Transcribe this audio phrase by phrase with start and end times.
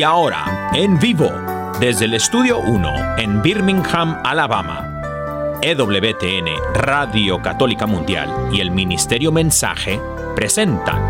[0.00, 1.30] Y ahora, en vivo,
[1.78, 10.00] desde el Estudio 1 en Birmingham, Alabama, EWTN, Radio Católica Mundial y el Ministerio Mensaje
[10.34, 11.02] presentan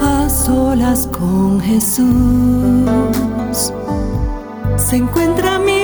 [0.00, 2.06] A solas con Jesús.
[4.78, 5.79] Se encuentra mi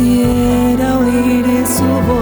[0.00, 2.19] quisiera oír su voz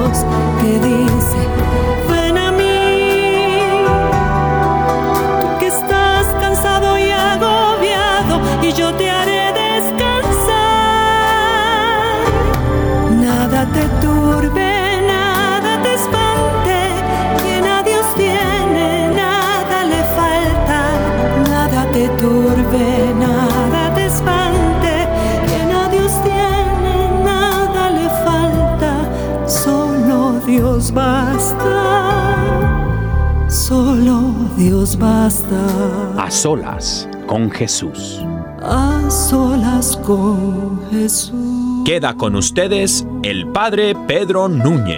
[34.97, 36.14] Basta.
[36.17, 38.20] A solas con Jesús.
[38.62, 41.84] A solas con Jesús.
[41.84, 44.97] Queda con ustedes el Padre Pedro Núñez.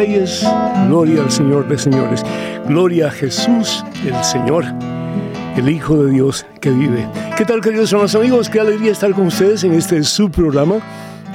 [0.00, 0.48] Reyes,
[0.88, 2.24] gloria al Señor de Señores,
[2.66, 4.64] gloria a Jesús el Señor,
[5.58, 7.06] el Hijo de Dios que vive.
[7.36, 8.48] ¿Qué tal queridos hermanos amigos?
[8.48, 10.76] Qué alegría estar con ustedes en este su programa,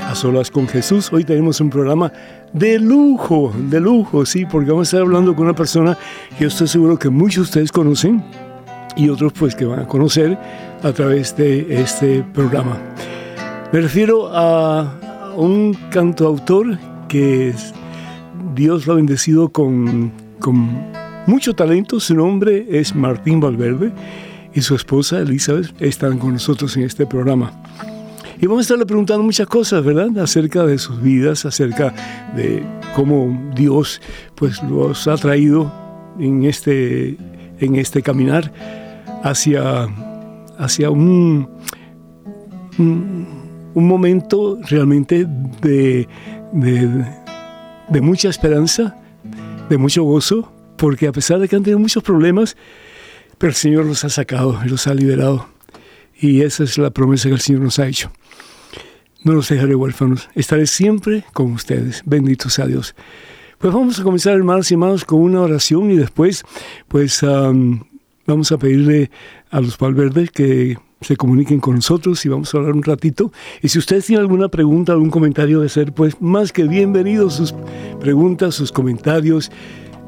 [0.10, 1.14] A Solas con Jesús.
[1.14, 2.12] Hoy tenemos un programa
[2.54, 5.96] de lujo, de lujo, sí, porque vamos a estar hablando con una persona
[6.36, 8.24] que estoy seguro que muchos de ustedes conocen
[8.96, 10.40] y otros pues que van a conocer
[10.82, 12.80] a través de este programa.
[13.72, 14.92] Me refiero a
[15.36, 17.76] un cantautor que es-
[18.56, 20.70] Dios lo ha bendecido con, con
[21.28, 22.00] mucho talento.
[22.00, 23.92] Su nombre es Martín Valverde
[24.54, 27.52] y su esposa Elizabeth están con nosotros en este programa.
[28.40, 30.18] Y vamos a estarle preguntando muchas cosas, ¿verdad?
[30.20, 31.94] Acerca de sus vidas, acerca
[32.36, 32.64] de
[32.96, 34.02] cómo Dios
[34.36, 35.72] pues los ha traído
[36.20, 37.18] en este,
[37.60, 38.52] en este caminar
[39.24, 39.88] hacia,
[40.58, 41.50] hacia un,
[42.78, 45.26] un, momento realmente
[45.62, 46.08] de,
[46.54, 47.06] de,
[47.90, 48.98] de mucha esperanza,
[49.70, 52.56] de mucho gozo, porque a pesar de que han tenido muchos problemas,
[53.38, 55.48] pero el Señor los ha sacado y los ha liberado.
[56.18, 58.12] Y esa es la promesa que el Señor nos ha hecho.
[59.24, 62.04] No los dejaré huérfanos, estaré siempre con ustedes.
[62.06, 62.96] Bendito sea Dios.
[63.58, 66.44] Pues vamos a comenzar, hermanos y hermanos, con una oración y después,
[66.88, 67.86] pues am,
[68.28, 69.10] vamos a pedirle
[69.50, 73.32] a los Valverdes que se comuniquen con nosotros y vamos a hablar un ratito.
[73.62, 77.54] Y si ustedes tienen alguna pregunta, algún comentario de hacer, pues más que bienvenidos sus
[78.00, 79.52] preguntas, sus comentarios.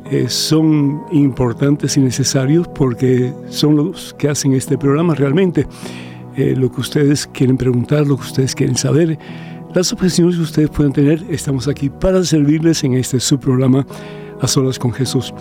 [0.10, 5.68] eh, son importantes y necesarios porque son los que hacen este programa realmente.
[6.38, 9.18] Eh, lo que ustedes quieren preguntar, lo que ustedes quieren saber,
[9.74, 13.86] las objeciones que ustedes pueden tener, estamos aquí para servirles en este su programa
[14.40, 15.34] A Solas con Jesús.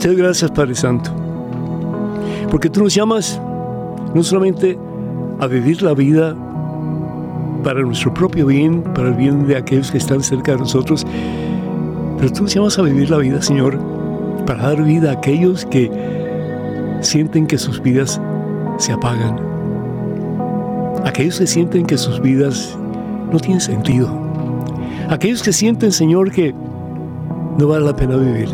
[0.00, 1.10] Doy gracias, Padre Santo.
[2.48, 3.42] Porque tú nos llamas
[4.14, 4.78] no solamente
[5.40, 6.36] a vivir la vida
[7.64, 11.04] para nuestro propio bien, para el bien de aquellos que están cerca de nosotros,
[12.18, 13.80] pero tú nos llamas a vivir la vida, Señor,
[14.46, 15.90] para dar vida a aquellos que
[17.00, 18.20] sienten que sus vidas
[18.78, 19.45] se apagan.
[21.06, 22.76] Aquellos que sienten que sus vidas
[23.32, 24.10] no tienen sentido.
[25.08, 26.52] Aquellos que sienten, Señor, que
[27.58, 28.48] no vale la pena vivir.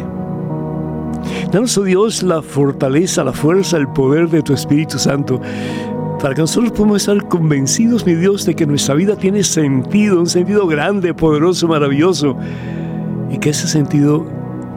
[1.51, 5.41] Danos, oh Dios, la fortaleza, la fuerza, el poder de tu Espíritu Santo
[6.21, 10.29] para que nosotros podamos estar convencidos, mi Dios, de que nuestra vida tiene sentido, un
[10.29, 12.37] sentido grande, poderoso, maravilloso,
[13.29, 14.25] y que ese sentido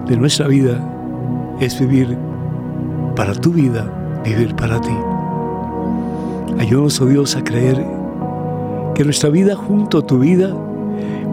[0.07, 0.79] de nuestra vida
[1.59, 2.17] es vivir
[3.15, 4.95] para tu vida, vivir para ti.
[6.59, 7.85] Ayúdanos, oh Dios, a creer
[8.95, 10.55] que nuestra vida junto a tu vida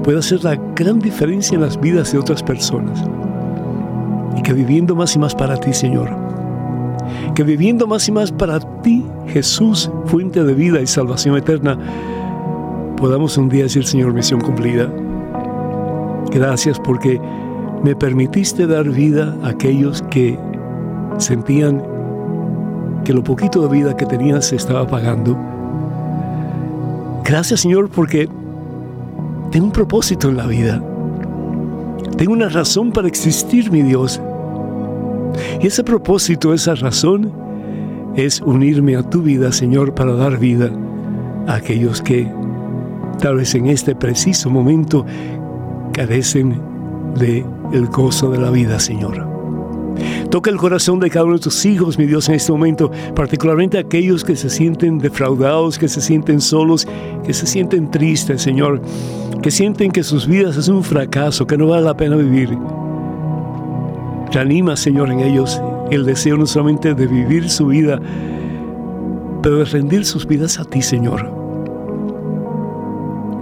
[0.03, 3.05] puede hacer la gran diferencia en las vidas de otras personas
[4.37, 6.11] y que viviendo más y más para ti, Señor,
[7.35, 11.79] que viviendo más y más para ti, Jesús, fuente de vida y salvación eterna,
[12.97, 14.93] podamos un día decir, Señor, misión cumplida.
[16.33, 17.21] Gracias porque
[17.85, 20.39] me permitiste dar vida a aquellos que
[21.19, 21.83] sentían
[23.05, 25.37] que lo poquito de vida que tenían se estaba pagando.
[27.25, 28.29] Gracias, Señor, porque
[29.51, 30.83] tengo un propósito en la vida.
[32.17, 34.21] Tengo una razón para existir, mi Dios.
[35.61, 37.33] Y ese propósito, esa razón,
[38.17, 40.71] es unirme a tu vida, Señor, para dar vida
[41.47, 42.31] a aquellos que
[43.21, 45.07] tal vez en este preciso momento
[45.93, 46.61] carecen
[47.19, 49.32] de el gozo de la vida, Señor.
[50.33, 53.77] Toca el corazón de cada uno de tus hijos, mi Dios, en este momento, particularmente
[53.77, 56.89] aquellos que se sienten defraudados, que se sienten solos,
[57.23, 58.81] que se sienten tristes, Señor,
[59.43, 62.49] que sienten que sus vidas es un fracaso, que no vale la pena vivir.
[64.33, 68.01] Reanima, Señor, en ellos el deseo no solamente de vivir su vida,
[69.43, 71.31] pero de rendir sus vidas a ti, Señor.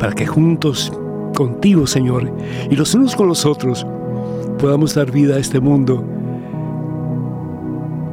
[0.00, 0.92] Para que juntos
[1.36, 2.32] contigo, Señor,
[2.68, 3.86] y los unos con los otros,
[4.58, 6.04] podamos dar vida a este mundo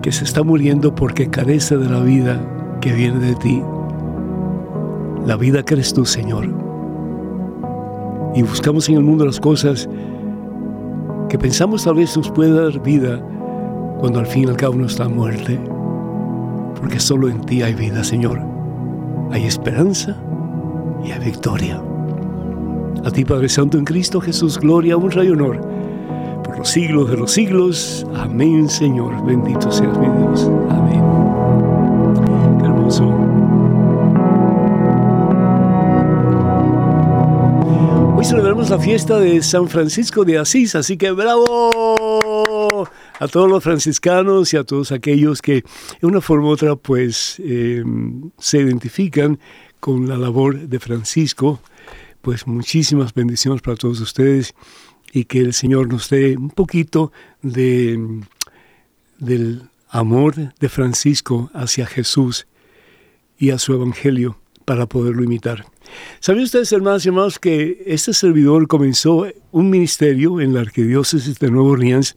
[0.01, 2.39] que se está muriendo porque carece de la vida
[2.81, 3.61] que viene de ti.
[5.25, 6.47] La vida que eres tú, Señor.
[8.35, 9.89] Y buscamos en el mundo las cosas
[11.29, 13.21] que pensamos tal vez nos puede dar vida
[13.99, 15.59] cuando al fin y al cabo no está muerte.
[16.79, 18.39] Porque solo en ti hay vida, Señor.
[19.31, 20.15] Hay esperanza
[21.03, 21.81] y hay victoria.
[23.03, 25.76] A ti, Padre Santo, en Cristo Jesús, gloria, honra y honor
[26.57, 28.05] los siglos de los siglos.
[28.15, 29.23] Amén, Señor.
[29.25, 30.49] Bendito seas mi Dios.
[30.69, 31.03] Amén.
[32.59, 33.05] Qué hermoso.
[38.17, 42.87] Hoy celebramos la fiesta de San Francisco de Asís, así que bravo
[43.19, 45.63] a todos los franciscanos y a todos aquellos que
[46.01, 47.83] de una forma u otra pues eh,
[48.39, 49.39] se identifican
[49.79, 51.59] con la labor de Francisco.
[52.21, 54.55] Pues muchísimas bendiciones para todos ustedes
[55.17, 58.21] y que el Señor nos dé un poquito de,
[59.17, 62.47] del amor de Francisco hacia Jesús
[63.39, 65.65] y a su Evangelio para poderlo imitar.
[66.19, 71.49] ¿Saben ustedes, hermanos y hermanos, que este servidor comenzó un ministerio en la Arquidiócesis de
[71.49, 72.15] Nueva Orleans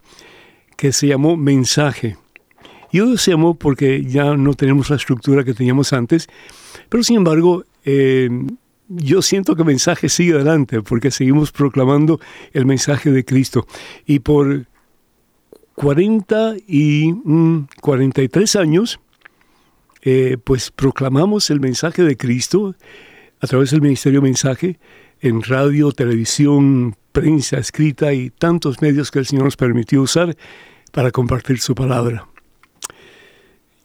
[0.77, 2.17] que se llamó Mensaje?
[2.91, 6.27] Y hoy se llamó porque ya no tenemos la estructura que teníamos antes,
[6.89, 8.29] pero sin embargo, eh,
[8.95, 12.19] yo siento que el mensaje sigue adelante porque seguimos proclamando
[12.53, 13.65] el mensaje de Cristo.
[14.05, 14.65] Y por
[15.75, 17.13] 40 y
[17.81, 18.99] 43 mm, años,
[20.01, 22.75] eh, pues proclamamos el mensaje de Cristo
[23.39, 24.79] a través del Ministerio Mensaje
[25.19, 30.35] en radio, televisión, prensa escrita y tantos medios que el Señor nos permitió usar
[30.91, 32.27] para compartir su palabra.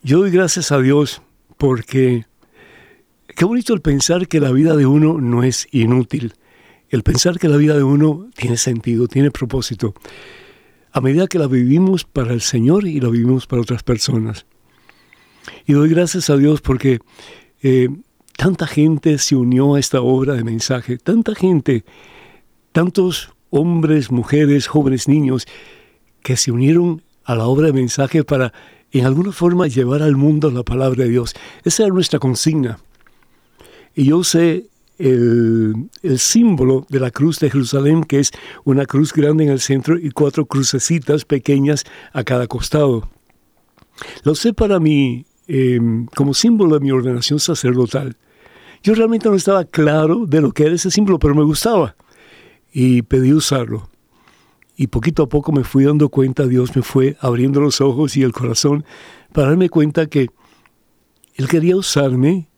[0.03, 1.23] Yo doy gracias a Dios
[1.57, 2.25] porque
[3.37, 6.35] qué bonito el pensar que la vida de uno no es inútil,
[6.89, 9.95] el pensar que la vida de uno tiene sentido, tiene propósito,
[10.91, 14.47] a medida que la vivimos para el Señor y la vivimos para otras personas.
[15.67, 17.01] Y doy gracias a Dios porque
[17.63, 17.91] eh,
[18.39, 21.85] tanta gente se unió a esta obra de mensaje, tanta gente,
[22.73, 25.47] tantos hombres, mujeres, jóvenes, niños,
[26.23, 28.55] que se unieron a la obra de mensaje para
[28.93, 31.35] en alguna forma llevar al mundo la palabra de Dios.
[31.65, 32.79] Esa era nuestra consigna.
[33.97, 35.89] Y yo sé el,
[36.19, 38.31] símbolo de la cruz de Jerusalén, que es
[38.65, 43.09] una cruz grande en el centro y cuatro crucecitas pequeñas a cada costado.
[44.23, 48.17] Lo sé para mí em, como símbolo de mi ordenación sacerdotal.
[48.83, 51.97] Yo realmente no estaba claro de lo que era ese símbolo, pero me gustaba
[52.71, 53.89] y pedí usarlo.
[54.77, 58.23] Y poquito a poco me fui dando cuenta, Dios me fue abriendo los ojos y
[58.23, 58.85] el corazón
[59.33, 60.29] para darme cuenta que
[61.37, 62.51] Él quería usarme,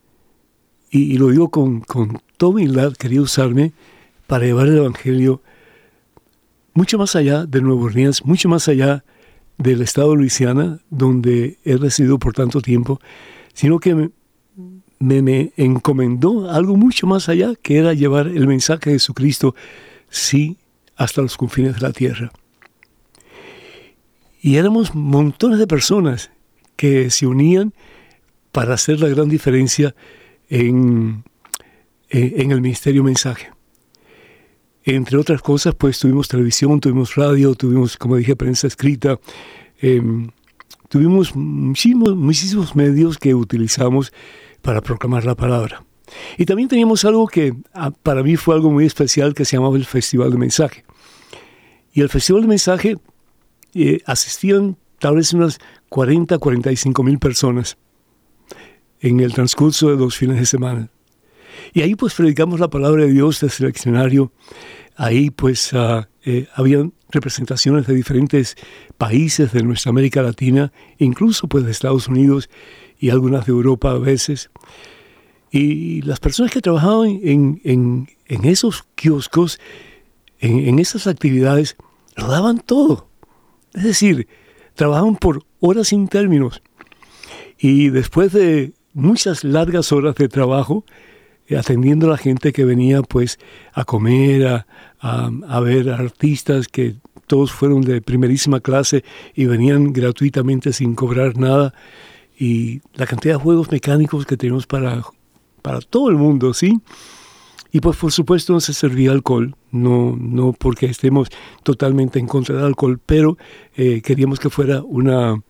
[0.90, 3.72] y, lo digo con, con toda humildad, quería usarme
[4.26, 5.42] para llevar el Evangelio
[6.74, 9.04] mucho más allá de Nueva Orleans, mucho más allá
[9.56, 13.00] del estado de Luisiana, donde he residido por tanto tiempo,
[13.52, 14.10] sino que me,
[15.00, 19.54] me, me, encomendó algo mucho más allá, que era llevar el mensaje de Jesucristo,
[20.08, 20.56] sí,
[20.96, 22.30] hasta los confines de la tierra.
[24.40, 26.30] Y éramos montones de personas
[26.76, 27.74] que se unían
[28.52, 29.94] para hacer la gran diferencia
[30.48, 31.24] en,
[32.10, 33.50] en el Ministerio Mensaje.
[34.84, 39.18] Entre otras cosas, pues tuvimos televisión, tuvimos radio, tuvimos, como dije, prensa escrita,
[39.82, 40.30] em,
[40.88, 44.12] tuvimos muchísimos, muchísimos medios que utilizamos
[44.62, 45.84] para proclamar la palabra.
[46.38, 49.76] Y también teníamos algo que ah, para mí fue algo muy especial que se llamaba
[49.76, 50.84] el Festival de Mensaje.
[51.92, 52.96] Y el Festival de Mensaje
[53.74, 55.58] eh, asistían tal vez unas
[55.90, 57.76] 40, 45 mil personas
[59.00, 60.90] en el transcurso de dos fines de semana.
[61.72, 64.32] Y ahí pues predicamos la palabra de Dios desde el escenario.
[64.96, 68.56] Ahí pues uh, eh, habían representaciones de diferentes
[68.96, 72.50] países de nuestra América Latina, incluso pues de Estados Unidos
[72.98, 74.50] y algunas de Europa a veces.
[75.50, 79.58] Y las personas que trabajaban en, en, en esos kioscos,
[80.40, 81.76] en, en esas actividades,
[82.16, 83.08] lo daban todo.
[83.72, 84.28] Es decir,
[84.74, 86.62] trabajaban por horas sin términos.
[87.58, 90.84] Y después de muchas largas horas de trabajo,
[91.46, 93.38] eh, atendiendo a la gente que venía pues
[93.72, 94.66] a comer, a,
[95.00, 99.04] a, ver artistas que todos fueron de primerísima clase
[99.34, 101.74] y venían gratuitamente sin cobrar nada.
[102.38, 105.02] Y la cantidad de juegos mecánicos que tenemos para,
[105.62, 106.80] para todo el mundo, ¿sí?
[107.70, 111.28] Y pues por supuesto no se servía alcohol, no, no porque estemos
[111.62, 113.36] totalmente en contra del alcohol, pero
[113.76, 115.42] eh, queríamos que fuera una,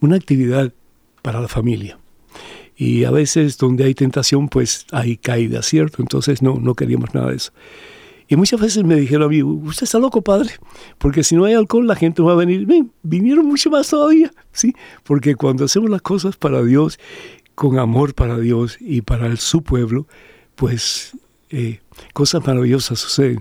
[0.00, 0.72] una actividad
[1.22, 1.98] para la familia.
[2.76, 6.02] Y a veces donde hay tentación, pues hay caída, ¿cierto?
[6.02, 7.52] Entonces no, no queríamos nada de eso.
[8.26, 10.50] Y muchas veces me dijeron a mí, usted está loco, padre,
[10.98, 12.66] porque si no hay alcohol la gente va a venir.
[13.02, 14.74] vinieron mucho más todavía, ¿sí?
[15.02, 16.98] Porque cuando hacemos las cosas para Dios,
[17.54, 20.06] con amor para Dios y para su pueblo,
[20.56, 21.12] pues
[21.50, 21.80] eh,
[22.12, 23.40] cosas maravillosas suceden.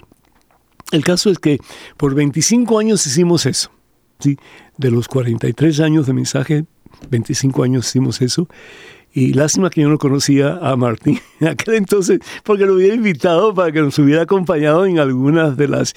[0.91, 1.59] El caso es que
[1.97, 3.71] por 25 años hicimos eso.
[4.19, 4.37] ¿sí?
[4.77, 6.65] De los 43 años de mensaje,
[7.09, 8.47] 25 años hicimos eso.
[9.15, 13.53] Y lástima que yo no conocía a Martín en aquel entonces, porque lo hubiera invitado
[13.53, 15.93] para que nos hubiera acompañado en algunas de las,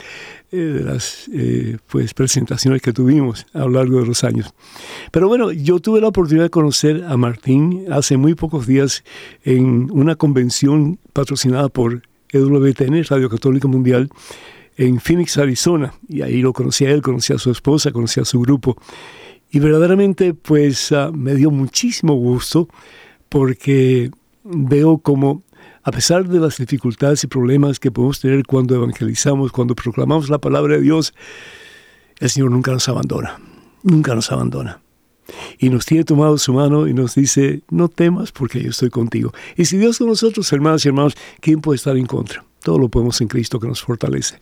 [0.52, 4.52] eh, de las eh, pues, presentaciones que tuvimos a lo largo de los años.
[5.12, 9.02] Pero bueno, yo tuve la oportunidad de conocer a Martín hace muy pocos días
[9.44, 14.10] en una convención patrocinada por EWTN, Radio Católica Mundial,
[14.76, 15.94] en Phoenix, Arizona.
[16.06, 18.76] Y ahí lo conocí a él, conocí a su esposa, conocí a su grupo.
[19.50, 22.68] Y verdaderamente, pues ah, me dio muchísimo gusto
[23.28, 24.10] porque
[24.44, 25.42] veo como,
[25.82, 30.38] a pesar de las dificultades y problemas que podemos tener cuando evangelizamos, cuando proclamamos la
[30.38, 31.14] palabra de Dios,
[32.18, 33.38] el Señor nunca nos abandona,
[33.82, 34.80] nunca nos abandona.
[35.58, 39.32] Y nos tiene tomado su mano y nos dice, no temas porque yo estoy contigo.
[39.56, 42.44] Y si Dios con nosotros, hermanas y hermanos, ¿quién puede estar en contra?
[42.66, 44.40] Todo lo podemos en Cristo que nos fortalece.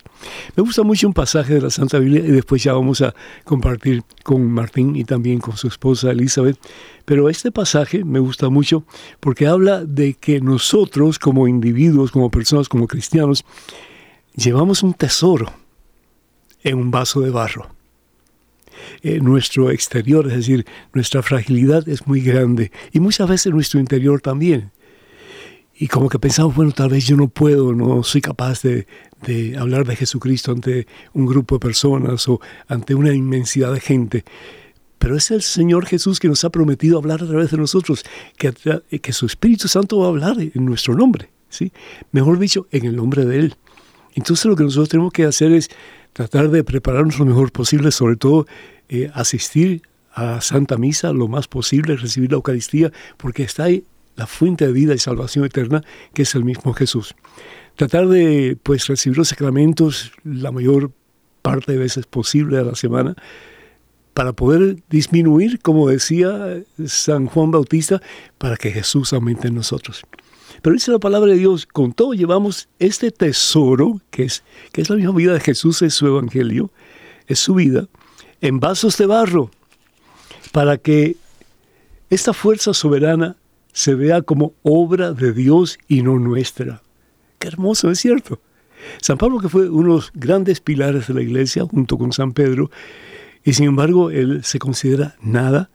[0.57, 3.15] Me gusta mucho un pasaje de la Santa Biblia y después ya vamos a
[3.45, 6.59] compartir con Martín y también con su esposa Elizabeth.
[7.05, 8.87] Pero este pasaje me gusta mucho
[9.21, 13.45] porque habla de que nosotros como individuos, como personas, como cristianos,
[14.35, 15.53] llevamos un tesoro
[16.63, 17.67] en un vaso de barro.
[19.03, 20.65] Eh, nuestro exterior, es decir,
[20.95, 24.73] nuestra fragilidad es muy grande y muchas veces nuestro interior también
[25.77, 28.87] y como que pensamos, bueno, tal vez yo no puedo, no soy capaz de,
[29.27, 34.25] de, hablar de Jesucristo ante un grupo de personas o ante una inmensidad de gente.
[34.99, 38.05] Pero es el Señor Jesús que nos ha prometido hablar a través de nosotros,
[38.39, 38.55] que,
[39.01, 41.73] que su Espíritu Santo va a hablar en nuestro nombre, ¿sí?
[42.13, 43.57] Mejor dicho, en el nombre de Él.
[44.15, 45.69] Entonces lo que nosotros tenemos que hacer es
[46.13, 48.47] tratar de prepararnos lo mejor posible, sobre todo
[48.89, 53.85] eh, asistir a Santa Misa lo más posible, recibir la Eucaristía, porque está ahí
[54.17, 57.15] la fuente de vida y salvación eterna, que es el mismo Jesús.
[57.77, 60.93] Tratar de pues recibir los sacramentos la mayor
[61.43, 63.17] parte de veces posible a la semana
[64.15, 68.01] para poder disminuir, como decía San Juan Bautista,
[68.39, 70.05] para que Jesús aumente en nosotros.
[70.63, 74.89] Pero dice la palabra de Dios, con todo llevamos este tesoro, que es, que es
[74.89, 76.71] la misma vida de Jesús, es su evangelio,
[77.27, 77.89] es su vida,
[78.41, 79.51] en vasos de barro,
[80.53, 81.17] para que
[82.09, 83.37] esta fuerza soberana
[83.75, 86.81] se vea como obra de Dios y no nuestra.
[87.41, 88.41] Qué hermoso, es cierto.
[89.03, 92.33] San Pablo, que fue uno de los grandes pilares de la iglesia, junto con San
[92.33, 92.71] Pedro,
[93.43, 95.71] y sin embargo él se considera nada,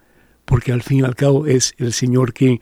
[0.46, 2.62] porque al fin y al cabo es el Señor quien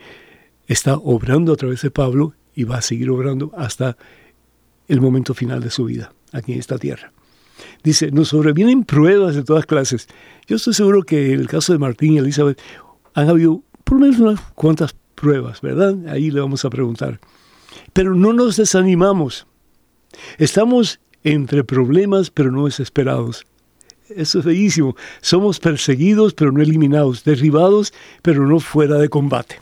[0.65, 3.95] está obrando a través de Pablo y va a seguir obrando hasta
[4.87, 7.13] el momento final de su vida aquí en esta tierra.
[7.83, 10.07] Dice, nos sobrevienen pruebas de todas clases.
[10.47, 12.59] Yo estoy seguro que en el caso de Martín y Elizabeth
[13.13, 15.95] han habido por lo menos unas cuantas pruebas, ¿verdad?
[16.07, 17.19] Ahí le vamos a preguntar.
[17.91, 19.47] Pero no nos desanimamos.
[20.37, 23.45] Estamos entre problemas, pero no desesperados.
[24.09, 24.95] Eso es bellísimo.
[25.21, 29.59] Somos perseguidos, pero no eliminados, derribados, pero no fuera de combate.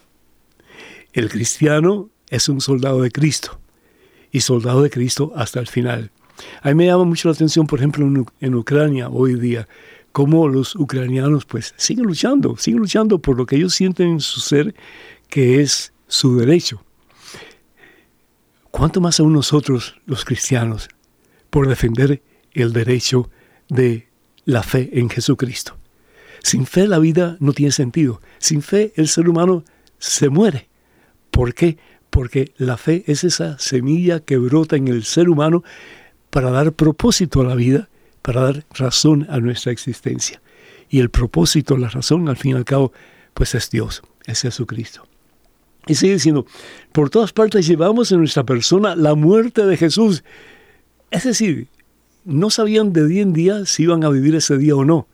[1.13, 3.59] El cristiano es un soldado de Cristo
[4.31, 6.11] y soldado de Cristo hasta el final.
[6.61, 8.05] A mí me llama mucho la atención, por ejemplo,
[8.41, 9.67] en, Ucrania hoy día,
[10.11, 14.41] cómo los ucranianos pues siguen luchando, siguen luchando por lo que ellos sienten en su
[14.41, 14.75] ser
[15.35, 16.81] que es su derecho.
[18.71, 20.87] ¿Cuánto más aún nosotros, los cristianos,
[21.49, 23.29] por defender el derecho
[23.67, 24.07] de
[24.45, 25.77] la fe en Jesucristo?
[26.41, 28.21] Sin fe la vida no tiene sentido.
[28.37, 29.65] Sin fe el ser humano
[29.97, 30.69] se muere.
[31.31, 31.79] ¿Por qué?
[32.09, 35.65] Porque la fe es esa semilla que brota en el ser humano
[36.29, 37.89] para dar propósito a la vida,
[38.21, 40.41] para dar razón a nuestra existencia.
[40.87, 42.93] Y el propósito, la razón, al fin y al cabo,
[43.33, 45.05] pues es Dios, es Jesucristo.
[45.87, 46.45] Y sigue diciendo,
[46.91, 50.23] por todas partes llevamos en nuestra persona la muerte de Jesús.
[51.11, 51.67] Es decir,
[52.23, 55.07] no sabían de día en día si iban a vivir ese día o no,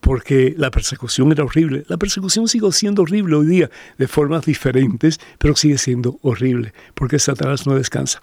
[0.00, 1.84] porque la persecución era horrible.
[1.88, 7.18] La persecución sigue siendo horrible hoy día, de formas diferentes, pero sigue siendo horrible, porque
[7.18, 8.20] Satanás no descansa.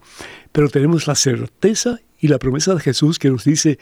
[0.51, 3.79] Pero tenemos la certeza y la promesa de Jesús que nos dice,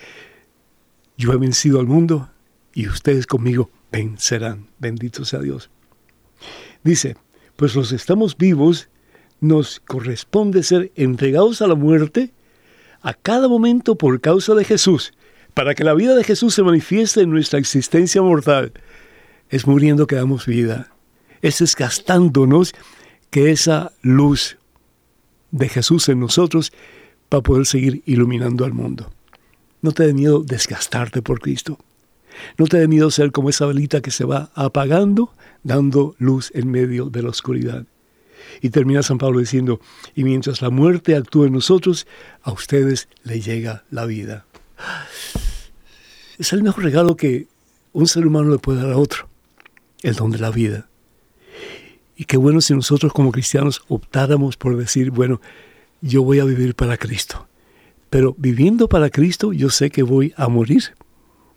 [1.18, 2.30] yo he vencido al mundo
[2.74, 4.68] y ustedes conmigo vencerán.
[4.80, 5.70] Bendito sea Dios.
[6.84, 7.16] Dice,
[7.56, 8.90] pues los estamos vivos,
[9.40, 12.32] nos corresponde ser entregados a la muerte
[13.02, 15.14] a cada momento por causa de Jesús,
[15.54, 18.72] para que la vida de Jesús se manifieste en nuestra existencia mortal.
[19.50, 20.94] Es muriendo que damos vida,
[21.42, 22.74] es desgastándonos
[23.30, 24.58] que esa luz
[25.52, 26.72] de Jesús en nosotros
[27.32, 29.12] va a poder seguir iluminando al mundo.
[29.82, 31.78] No te dé miedo desgastarte por Cristo.
[32.58, 36.70] No te dé miedo ser como esa velita que se va apagando dando luz en
[36.70, 37.86] medio de la oscuridad.
[38.62, 39.80] Y termina San Pablo diciendo,
[40.16, 42.06] y mientras la muerte actúa en nosotros,
[42.44, 44.46] a ustedes le llega la vida.
[46.38, 47.48] Es el mejor regalo que
[47.94, 49.30] un ser humano le puede dar a otro,
[50.02, 50.90] el don de la vida.
[52.16, 55.42] Y qué bueno si nosotros como cristianos optáramos por decir, bueno,
[56.02, 57.48] yo voy a vivir para Cristo.
[58.10, 60.94] Pero viviendo para Cristo, yo sé que voy a morir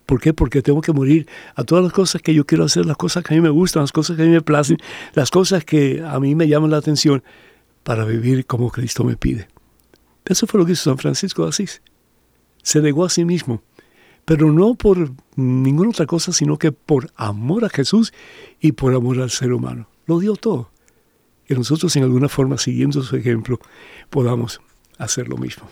[0.07, 0.33] ¿Por qué?
[0.33, 3.35] Porque tengo que morir a todas las cosas que yo quiero hacer, las cosas que
[3.35, 4.79] a mí me gustan, las cosas que a mí me placen,
[5.15, 7.25] las cosas que a mí me llaman la atención
[7.83, 9.49] para vivir como Cristo me pide.
[10.25, 11.83] Eso fue lo que hizo San Francisco de Asís.
[12.63, 13.63] Se negó a sí mismo,
[14.25, 18.13] pero no por ninguna otra cosa, sino que por amor a Jesús
[18.61, 19.89] y por amor al ser humano.
[20.07, 20.71] Lo dio todo.
[21.47, 23.61] Que nosotros en alguna forma, siguiendo su ejemplo,
[24.11, 24.61] podamos
[24.99, 25.69] hacer lo mismo.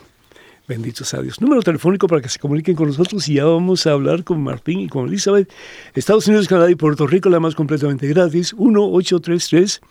[0.67, 1.39] Bendito sea Dios.
[1.41, 4.79] Número telefónico para que se comuniquen con nosotros y ya vamos a hablar con Martín
[4.79, 5.51] y con Elizabeth.
[5.93, 8.55] Estados Unidos, Canadá y Puerto Rico, la más completamente gratis.
[8.55, 9.81] 1-833.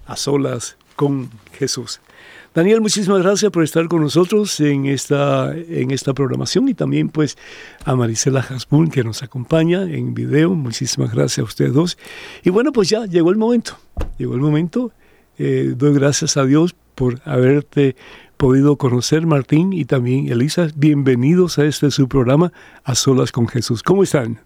[0.06, 2.00] A Solas con Jesús.
[2.54, 7.36] Daniel, muchísimas gracias por estar con nosotros en esta, en esta programación y también pues
[7.84, 10.54] a Marisela Hasbun que nos acompaña en video.
[10.54, 11.98] Muchísimas gracias a ustedes dos.
[12.44, 13.76] Y bueno, pues ya llegó el momento,
[14.18, 14.92] llegó el momento.
[15.36, 17.96] Eh, doy gracias a Dios por haberte
[18.36, 20.68] podido conocer, Martín, y también Elisa.
[20.76, 22.52] Bienvenidos a este su programa,
[22.84, 23.82] A Solas con Jesús.
[23.82, 24.40] ¿Cómo están?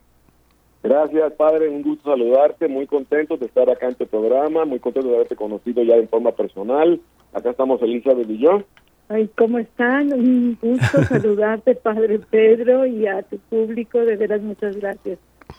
[0.89, 1.69] Gracias, padre.
[1.69, 2.67] Un gusto saludarte.
[2.67, 4.65] Muy contento de estar acá en tu programa.
[4.65, 6.99] Muy contento de haberte conocido ya en forma personal.
[7.35, 8.63] Acá estamos Elizabeth y yo.
[9.11, 10.15] Ay, ¿cómo están?
[10.15, 13.99] Un gusto saludarte, Padre Pedro, y a tu público.
[13.99, 15.19] De veras, muchas gracias.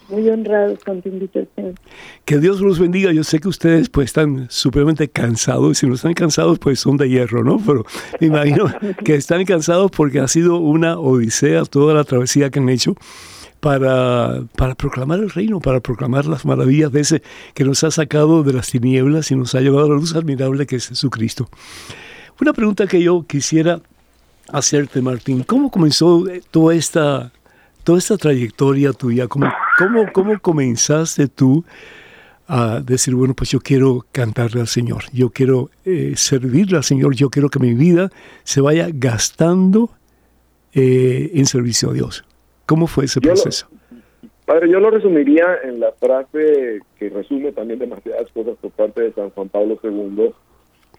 [0.10, 1.76] Muy honrados con tu invitación.
[2.26, 3.12] Que Dios los bendiga.
[3.12, 5.74] Yo sé que ustedes pues están supremamente cansados.
[5.74, 7.60] Y si no están cansados, pues son de hierro, ¿no?
[7.64, 7.86] Pero
[8.20, 8.66] me imagino
[9.06, 12.96] que están cansados porque ha sido una odisea toda la travesía que han hecho
[13.60, 17.22] para, para proclamar el reino, para proclamar las maravillas de ese
[17.54, 20.66] que nos ha sacado de las tinieblas y nos ha llevado a la luz admirable
[20.66, 21.50] que es Jesucristo.
[22.42, 23.82] Una pregunta que yo quisiera
[24.52, 27.32] hacerte, Martín, ¿cómo comenzó toda esta,
[27.84, 29.28] toda esta trayectoria tuya?
[29.28, 31.66] ¿Cómo, cómo, cómo comenzaste tú
[32.48, 37.14] a decir, bueno, pues yo quiero cantarle al Señor, yo quiero eh, servirle al Señor,
[37.14, 38.10] yo quiero que mi vida
[38.44, 39.92] se vaya gastando
[40.74, 42.24] eh, en servicio a Dios?
[42.70, 43.68] ¿Cómo fue ese proceso?
[44.46, 49.14] padre, yo lo resumiría en la frase que resume también demasiadas cosas por parte de
[49.14, 50.32] San Juan Pablo II,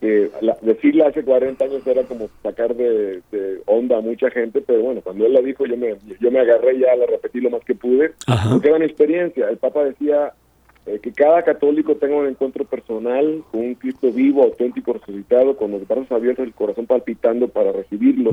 [0.01, 0.31] que
[0.63, 3.23] decirla hace 40 años era como sacar de,
[3.67, 6.77] onda a mucha gente, pero bueno, cuando él la dijo yo me, yo me agarré
[6.81, 8.15] ya, la repetí lo más que pude,
[8.51, 9.49] porque era mi experiencia.
[9.49, 10.33] El Papa decía
[10.87, 15.73] eh, que cada católico tenga un encuentro personal con un Cristo vivo, auténtico, resucitado, con
[15.73, 18.31] los brazos abiertos, el corazón palpitando para recibirlo.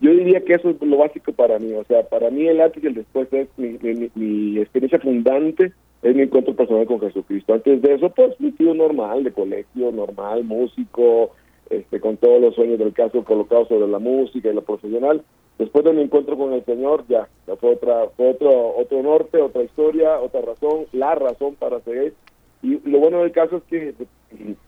[0.00, 2.84] Yo diría que eso es lo básico para mí, o sea, para mí el antes
[2.84, 7.52] y el después es mi, experiencia fundante, es mi encuentro personal con Jesucristo.
[7.52, 11.32] Antes de eso, pues mi tío normal, de colegio, normal, músico,
[11.68, 15.24] este, con todos los sueños del caso colocados sobre la música y lo profesional.
[15.58, 17.28] Después de mi encuentro con el Señor, ya,
[17.60, 22.14] fue otra, fue otro, otro norte, otra historia, otra razón, la razón para seguir.
[22.62, 23.94] Y lo bueno del caso es que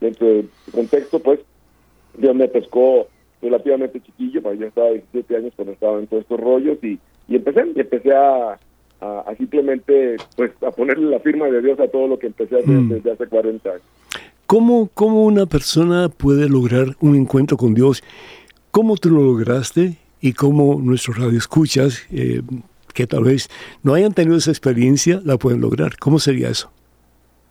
[0.01, 1.41] dentro del contexto, pues,
[2.19, 3.07] Dios me pescó
[3.41, 6.99] relativamente chiquillo, pues, yo estaba 17 años cuando estaba en todos estos rollos y,
[7.29, 8.59] y empecé, y empecé a,
[9.01, 12.59] a, simplemente pues a ponerle la firma de Dios a todo lo que empecé a
[12.59, 12.89] hacer mm.
[12.89, 13.83] desde hace 40 años.
[14.47, 18.03] ¿Cómo, ¿Cómo una persona puede lograr un encuentro con Dios?
[18.73, 22.43] ¿Cómo tú lo lograste y cómo nuestros radioescuchas, eh,
[22.95, 23.49] que tal vez
[23.83, 25.97] no hayan tenido esa experiencia, la pueden lograr?
[25.99, 26.71] ¿Cómo sería eso?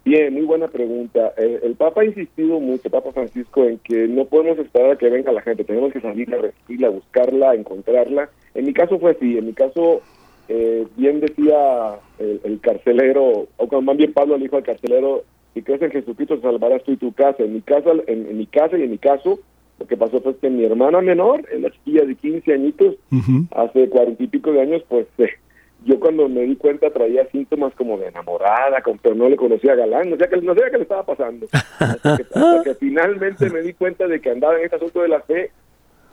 [0.05, 1.33] Bien, muy buena pregunta.
[1.37, 5.31] El, Papa ha insistido mucho, Papa Francisco, en que no podemos esperar a que venga
[5.31, 8.29] la gente, tenemos que salir a recibirla, buscarla, encontrarla.
[8.53, 10.01] En mi caso fue así, en mi caso,
[10.47, 15.81] eh, bien decía el, carcelero, o más bien Pablo le dijo al carcelero, si crees
[15.81, 17.43] en Jesucristo salvarás tú y tu casa.
[17.43, 19.39] En mi casa, en mi casa y en mi caso,
[19.79, 22.95] lo que pasó fue que mi hermana menor, en la chiquilla de 15 añitos,
[23.51, 25.29] hace cuarenta y pico de años, pues eh,
[25.85, 29.75] yo cuando me di cuenta traía síntomas como de enamorada, pero no le conocía a
[29.75, 31.47] Galán, no sabía, que, no sabía qué le estaba pasando.
[31.79, 32.17] Hasta
[32.63, 35.51] que, finalmente me di cuenta de que andaba en este asunto de la fe.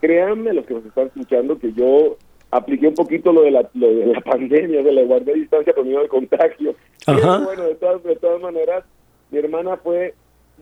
[0.01, 2.17] Créanme, los que nos están escuchando, que yo
[2.51, 5.85] apliqué un poquito lo de la, lo de la pandemia, de la guardé distancia por
[5.85, 6.75] miedo de contagio.
[7.05, 8.85] Pero bueno, de todas, de todas maneras,
[9.31, 10.15] mi hermana fue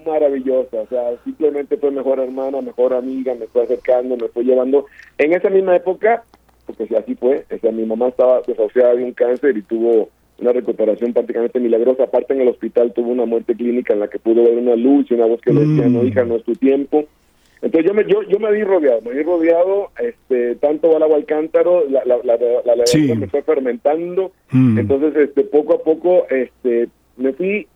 [0.05, 4.87] maravillosa, o sea, simplemente fue mejor hermana, mejor amiga, me fue acercando, me fue llevando.
[5.19, 6.25] En esa misma época,
[6.67, 10.09] porque si así fue, o sea, mi mamá estaba desahuciada de un cáncer y tuvo
[10.39, 12.05] una recuperación prácticamente milagrosa.
[12.05, 15.11] Aparte en el hospital tuvo una muerte clínica en la que pudo ver una luz
[15.11, 17.05] y una voz que le decía, no hija, no es tu tiempo.
[17.63, 21.17] Entonces yo me yo, yo me vi rodeado, me vi rodeado, este, tanto al agua
[21.17, 22.85] al cántaro, la, la, la, la,
[23.17, 24.79] me fue fermentando, mm.
[24.79, 27.67] entonces este poco a poco este me fui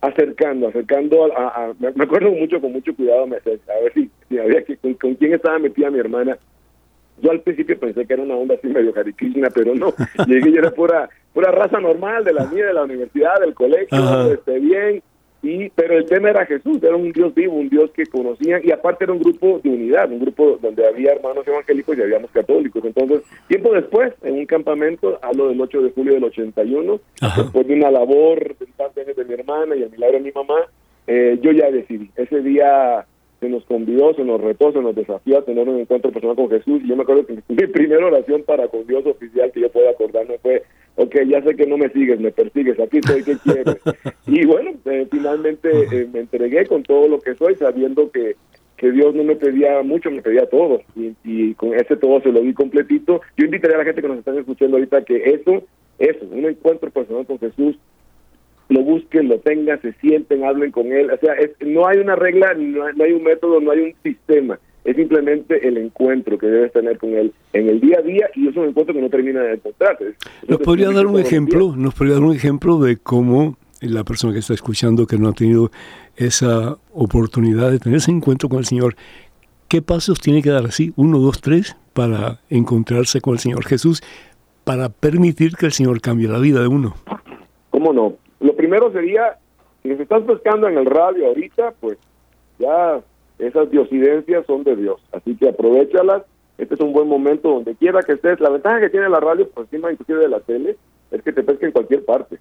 [0.00, 4.76] acercando, acercando a, me acuerdo mucho, con mucho cuidado, a ver si, si había que,
[4.76, 6.38] con, quién estaba metida mi hermana.
[7.20, 9.92] Yo al principio pensé que era una onda así medio cariquina, pero no,
[10.26, 14.32] llegué y era pura, pura raza normal de la mía, de la universidad, del colegio,
[14.32, 15.02] este, bien,
[15.42, 18.72] y pero el tema era Jesús, era un Dios vivo, un Dios que conocían y
[18.72, 22.84] aparte era un grupo de unidad, un grupo donde había hermanos evangélicos y habíamos católicos.
[22.84, 27.00] Entonces, tiempo después, en un campamento, hablo del 8 de julio del 81,
[27.36, 30.20] después de una labor de tantos años de mi hermana y a mi lado de
[30.20, 30.66] mi mamá,
[31.06, 32.10] eh, yo ya decidí.
[32.16, 33.06] Ese día
[33.40, 36.50] se nos convidó, se nos retó, se nos desafió a tener un encuentro personal con
[36.50, 36.82] Jesús.
[36.82, 39.90] Y yo me acuerdo que mi primera oración para con Dios oficial que yo pueda
[39.90, 40.64] acordarme fue,
[40.98, 43.76] ok, ya sé que no me sigues, me persigues, aquí estoy, ¿qué quieres?
[44.26, 48.34] y bueno, eh, finalmente eh, me entregué con todo lo que soy, sabiendo que,
[48.76, 50.82] que Dios no me pedía mucho, me pedía todo.
[50.96, 53.20] Y, y con ese todo se lo di completito.
[53.36, 55.62] Yo invitaría a la gente que nos están escuchando ahorita que eso,
[56.00, 57.78] eso, un encuentro personal con Jesús,
[58.68, 61.10] lo busquen, lo tengan, se sienten, hablen con Él.
[61.12, 63.80] O sea, es, no hay una regla, no hay, no hay un método, no hay
[63.80, 68.02] un sistema es simplemente el encuentro que debes tener con él en el día a
[68.02, 70.14] día y es un encuentro que no termina de encontrarse.
[70.46, 71.74] ¿Nos podría dar un ejemplo?
[71.76, 75.32] ¿Nos podría dar un ejemplo de cómo la persona que está escuchando que no ha
[75.32, 75.70] tenido
[76.16, 78.96] esa oportunidad de tener ese encuentro con el Señor,
[79.68, 84.02] qué pasos tiene que dar así, uno, dos, tres, para encontrarse con el Señor Jesús,
[84.64, 86.94] para permitir que el Señor cambie la vida de uno?
[87.68, 88.14] ¿Cómo no?
[88.40, 89.36] Lo primero sería,
[89.82, 91.98] si nos estás pescando en el radio ahorita, pues
[92.58, 93.02] ya
[93.38, 96.22] esas diosidencias son de Dios, así que aprovechalas.
[96.56, 98.40] Este es un buen momento donde quiera que estés.
[98.40, 100.76] La ventaja que tiene la radio, por encima inclusive de la tele,
[101.10, 102.38] es que te pesca en cualquier parte.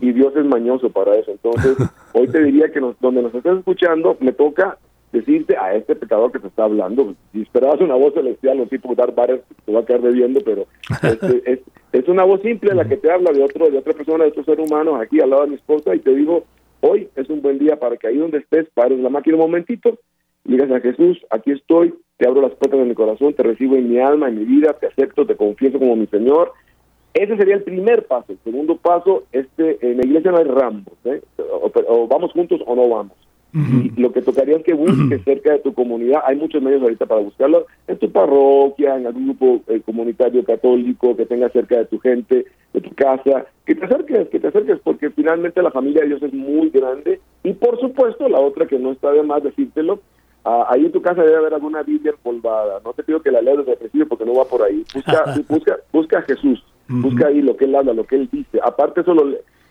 [0.00, 1.32] Y Dios es mañoso para eso.
[1.32, 1.76] Entonces,
[2.14, 4.78] hoy te diría que nos, donde nos estés escuchando, me toca
[5.12, 7.14] decirte a este pecador que te está hablando.
[7.32, 10.66] Si esperabas una voz celestial, no tipo dar bares, te va a quedar debiendo, pero
[11.02, 11.60] este, es,
[11.92, 14.44] es una voz simple la que te habla de otro de otra persona, de otro
[14.44, 16.44] ser humano, aquí al lado de mi esposa, y te digo,
[16.80, 19.98] hoy es un buen día para que ahí donde estés, pares la máquina un momentito
[20.50, 23.90] digas a Jesús, aquí estoy, te abro las puertas de mi corazón, te recibo en
[23.90, 26.52] mi alma, en mi vida, te acepto, te confieso como mi Señor.
[27.14, 28.32] Ese sería el primer paso.
[28.32, 31.22] El segundo paso, este, en la iglesia no hay rambos, ¿eh?
[31.88, 33.16] o, vamos juntos o no vamos.
[33.52, 37.06] Y lo que tocaría es que busques cerca de tu comunidad, hay muchos medios ahorita
[37.06, 41.86] para buscarlo, en tu parroquia, en algún grupo eh, comunitario católico que tenga cerca de
[41.86, 46.02] tu gente, de tu casa, que te acerques, que te acerques, porque finalmente la familia
[46.02, 47.18] de Dios es muy grande.
[47.42, 50.00] Y por supuesto, la otra que no está de más decírtelo,
[50.44, 52.80] Ah, ahí en tu casa debe haber alguna Biblia empolvada.
[52.84, 54.84] No te pido que la leas desde el principio porque no va por ahí.
[54.94, 56.64] Busca, busca, busca a Jesús.
[56.88, 58.58] Busca ahí lo que él habla, lo que él dice.
[58.64, 59.24] Aparte solo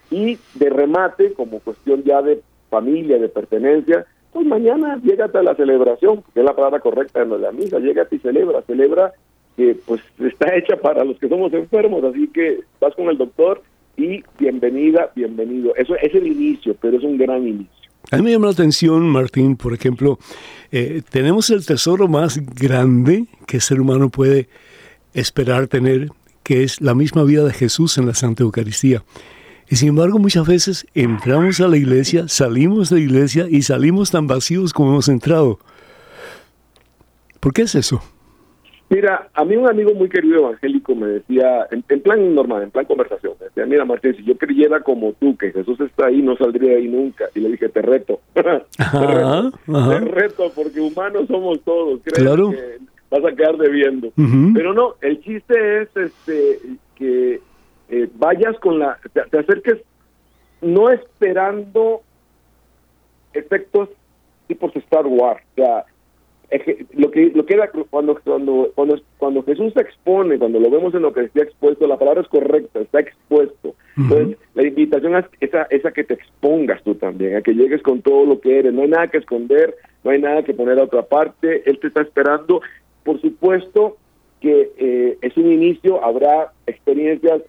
[0.09, 5.55] y de remate, como cuestión ya de familia, de pertenencia, pues mañana llégate a la
[5.55, 9.13] celebración, que es la palabra correcta en la misa, llégate y celebra, celebra
[9.57, 13.61] que pues está hecha para los que somos enfermos, así que vas con el doctor
[13.97, 15.75] y bienvenida, bienvenido.
[15.75, 17.78] Eso es el inicio, pero es un gran inicio.
[18.11, 20.17] A mí me llama la atención, Martín, por ejemplo,
[20.71, 24.49] eh, tenemos el tesoro más grande que el ser humano puede
[25.13, 26.09] esperar tener,
[26.41, 29.03] que es la misma vida de Jesús en la Santa Eucaristía.
[29.69, 34.09] Y sin embargo, muchas veces entramos a la iglesia, salimos de la iglesia y salimos
[34.09, 35.59] tan vacíos como hemos entrado.
[37.39, 38.01] ¿Por qué es eso?
[38.89, 42.85] Mira, a mí un amigo muy querido evangélico me decía, en, plan normal, en plan
[42.85, 46.35] conversación, me decía, mira Martín, si yo creyera como tú que Jesús está ahí, no
[46.35, 47.25] saldría de ahí nunca.
[47.35, 48.19] Y le dije, te reto.
[48.33, 52.01] te, reto te reto, porque humanos somos todos.
[52.03, 52.79] Creo que
[53.11, 54.11] vas a quedar debiendo.
[54.55, 56.59] Pero no, el chiste es este
[56.95, 57.41] que
[57.89, 59.77] eh, vayas con la, te, acerques
[60.61, 62.01] no esperando
[63.33, 63.89] efectos
[64.47, 65.41] tipos Star Wars.
[65.53, 65.85] O sea,
[66.93, 70.93] lo que lo que era cuando cuando cuando cuando Jesús se expone cuando lo vemos
[70.95, 73.75] en lo que está expuesto la palabra es correcta está expuesto.
[73.95, 78.01] Entonces la invitación es esa esa que te expongas tú también a que llegues con
[78.01, 78.73] todo lo que eres.
[78.73, 81.87] No hay nada que esconder no hay nada que poner a otra parte él te
[81.87, 82.61] está esperando.
[83.03, 83.97] Por supuesto
[84.41, 87.41] que eh, es un inicio habrá experiencias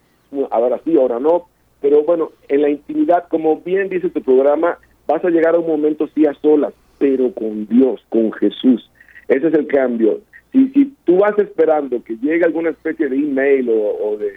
[0.51, 1.47] ahora sí ahora no
[1.81, 5.67] pero bueno en la intimidad como bien dice tu programa vas a llegar a un
[5.67, 8.89] momento sí a solas pero con Dios, con Jesús.
[9.27, 10.21] Ese es el cambio.
[10.51, 14.31] Si, si tú vas esperando que llegue alguna especie de email o, de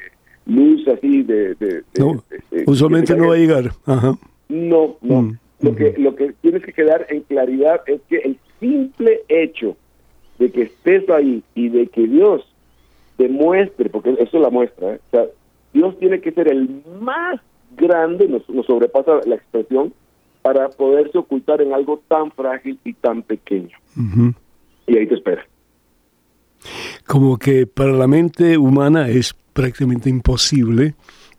[0.46, 1.55] luz así de...
[1.98, 2.24] no,
[2.66, 3.70] usualmente no va a llegar.
[4.48, 5.22] No, no.
[5.22, 9.77] Mm, lo, que, lo que tienes que quedar en claridad es que el simple hecho
[10.38, 12.46] de que estés ahí y de que Dios
[13.18, 15.00] demuestre, porque eso es la muestra, ¿eh?
[15.09, 15.27] o sea,
[15.74, 17.40] Dios tiene que ser el más
[17.77, 19.92] grande, nos, nos sobrepasa la expresión,
[20.44, 23.74] para poderse ocultar en algo tan frágil y tan pequeño.
[24.87, 25.46] Y ahí te espera.
[27.07, 30.96] Como que para la mente humana es prácticamente imposible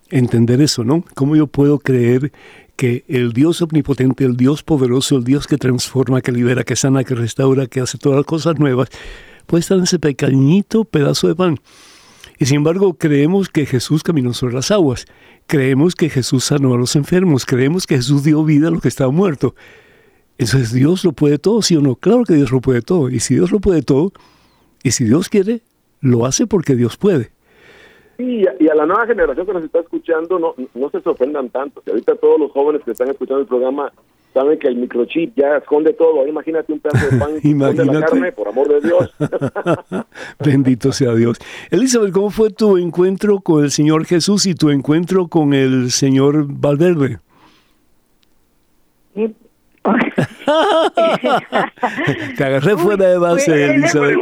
[0.09, 1.03] entender eso, ¿no?
[1.13, 2.31] ¿Cómo yo puedo creer
[2.75, 7.03] que el Dios omnipotente, el Dios poderoso, el Dios que transforma, que libera, que sana,
[7.03, 8.89] que restaura, que hace todas las cosas nuevas,
[9.45, 11.59] puede estar en ese pequeñito pedazo de pan?
[12.37, 15.05] Y sin embargo creemos que Jesús caminó sobre las aguas,
[15.47, 18.87] creemos que Jesús sanó a los enfermos, creemos que Jesús dio vida a los que
[18.87, 19.55] estaba muerto.
[20.37, 21.95] Entonces Dios lo puede todo, ¿sí o no?
[21.95, 23.09] Claro que Dios lo puede todo.
[23.09, 24.11] Y si Dios lo puede todo,
[24.83, 25.61] y si Dios quiere,
[26.01, 27.31] lo hace porque Dios puede.
[28.17, 31.81] Y a la nueva generación que nos está escuchando, no, no se sorprendan tanto.
[31.83, 33.91] Si ahorita todos los jóvenes que están escuchando el programa
[34.35, 36.27] saben que el microchip ya esconde todo.
[36.27, 37.99] Imagínate un pedazo de pan Imagínate.
[37.99, 39.15] la carne, por amor de Dios.
[40.45, 41.37] Bendito sea Dios.
[41.71, 46.45] Elizabeth, ¿cómo fue tu encuentro con el Señor Jesús y tu encuentro con el Señor
[46.47, 47.19] Valverde?
[52.37, 54.17] Te agarré fuera de base, Elizabeth.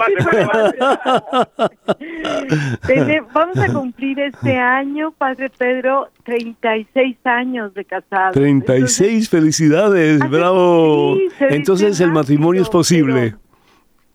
[3.34, 8.34] Vamos a cumplir este año, Padre Pedro, 36 años de casados.
[8.34, 11.15] 36, felicidades, Hace- bravo.
[11.15, 13.13] sí, Entonces el matrimonio es rápido, posible.
[13.13, 13.38] pero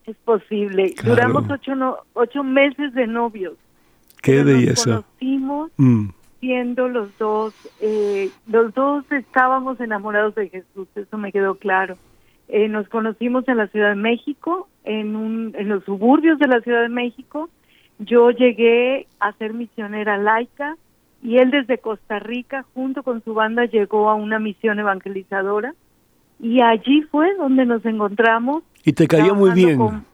[0.07, 0.95] Es posible.
[0.95, 1.15] Claro.
[1.15, 3.55] Duramos ocho, no- ocho meses de novios.
[4.23, 4.85] Qué pero Nos belleza.
[4.85, 6.09] conocimos Mm,
[6.41, 11.97] siendo los dos, eh, los dos estábamos enamorados de Jesús, eso me quedó claro.
[12.49, 16.61] Eh, nos conocimos en la Ciudad de México, en, un, en los suburbios de la
[16.61, 17.51] Ciudad de México.
[17.99, 20.77] Yo llegué a ser misionera laica
[21.23, 25.75] y él desde Costa Rica, junto con su banda, llegó a una misión evangelizadora.
[26.41, 28.63] Y allí fue donde nos encontramos.
[28.85, 29.77] Y te cayó muy bien.
[29.77, 30.05] con-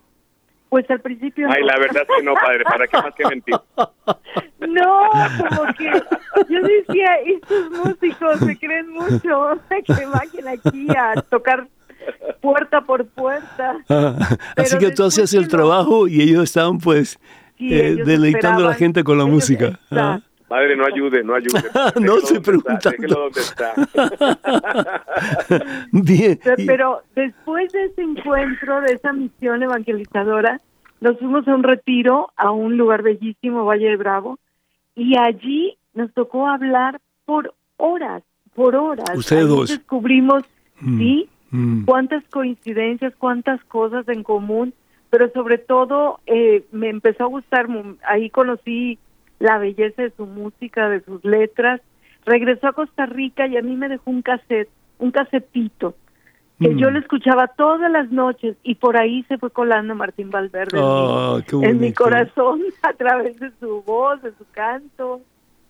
[0.75, 1.47] pues al principio...
[1.49, 1.67] Ay, no.
[1.69, 3.55] la verdad es que no, padre, ¿para qué más que mentir?
[4.67, 5.09] No,
[5.39, 5.85] como que
[6.49, 11.69] yo decía, estos músicos se creen mucho, que vayan aquí a tocar
[12.41, 13.77] puerta por puerta.
[13.89, 14.17] Ah,
[14.57, 17.21] así que tú hacías el trabajo y ellos estaban pues
[17.57, 19.79] Sí, eh, ellos deleitando a la gente con la ellos- música.
[19.93, 20.19] Ah.
[20.49, 21.63] Padre, no ayude, no ayude.
[22.01, 22.91] No estoy preguntando.
[22.91, 23.75] déjelo donde está.
[25.93, 26.39] Bien.
[26.67, 30.61] Pero, después de ese encuentro, de esa misión evangelizadora,
[31.01, 34.39] nos fuimos a un retiro a un lugar bellísimo, Valle de Bravo,
[34.95, 38.23] y allí nos tocó hablar por horas,
[38.55, 39.11] por horas.
[39.17, 39.71] Ustedes dos.
[39.71, 40.45] Descubrimos,
[40.81, 41.85] Mm, sí, mm.
[41.85, 44.75] cuántas coincidencias, cuántas cosas en común,
[45.11, 47.69] pero sobre todo eh, me empezó a gustar,
[48.07, 48.99] ahí conocí
[49.39, 51.81] la belleza de su música, de sus letras.
[52.25, 54.69] Regresó a Costa Rica y a mí me dejó un cassette,
[54.99, 55.95] un casetito,
[56.61, 56.79] que Mm.
[56.79, 60.85] yo lo escuchaba todas las noches y por ahí se fue colando Martín Valverde en
[60.85, 65.21] mi- Ah, en mi corazón a través de su voz, de su canto,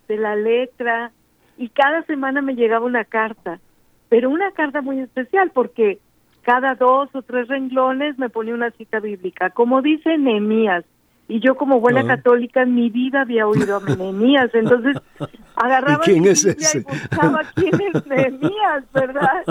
[0.08, 1.10] de la letra.
[1.56, 3.60] Y cada semana me llegaba una carta,
[4.08, 5.98] pero una carta muy especial porque
[6.42, 10.84] cada dos o tres renglones me ponía una cita bíblica, como dice Nehemías.
[11.26, 12.06] Y yo como buena Ah.
[12.06, 14.96] católica en mi vida había oído a Nehemías, entonces
[15.56, 16.78] agarraba ¿Y quién es ese?
[16.78, 19.42] y buscaba quién es Nehemías, ¿verdad?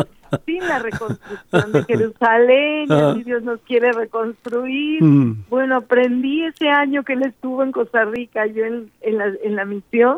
[0.45, 3.11] Sin la reconstrucción de Jerusalén, y Ah.
[3.11, 5.03] así Dios nos quiere reconstruir.
[5.03, 5.45] Mm.
[5.49, 9.55] Bueno, aprendí ese año que él estuvo en Costa Rica, yo en, en, la, en
[9.55, 10.17] la misión,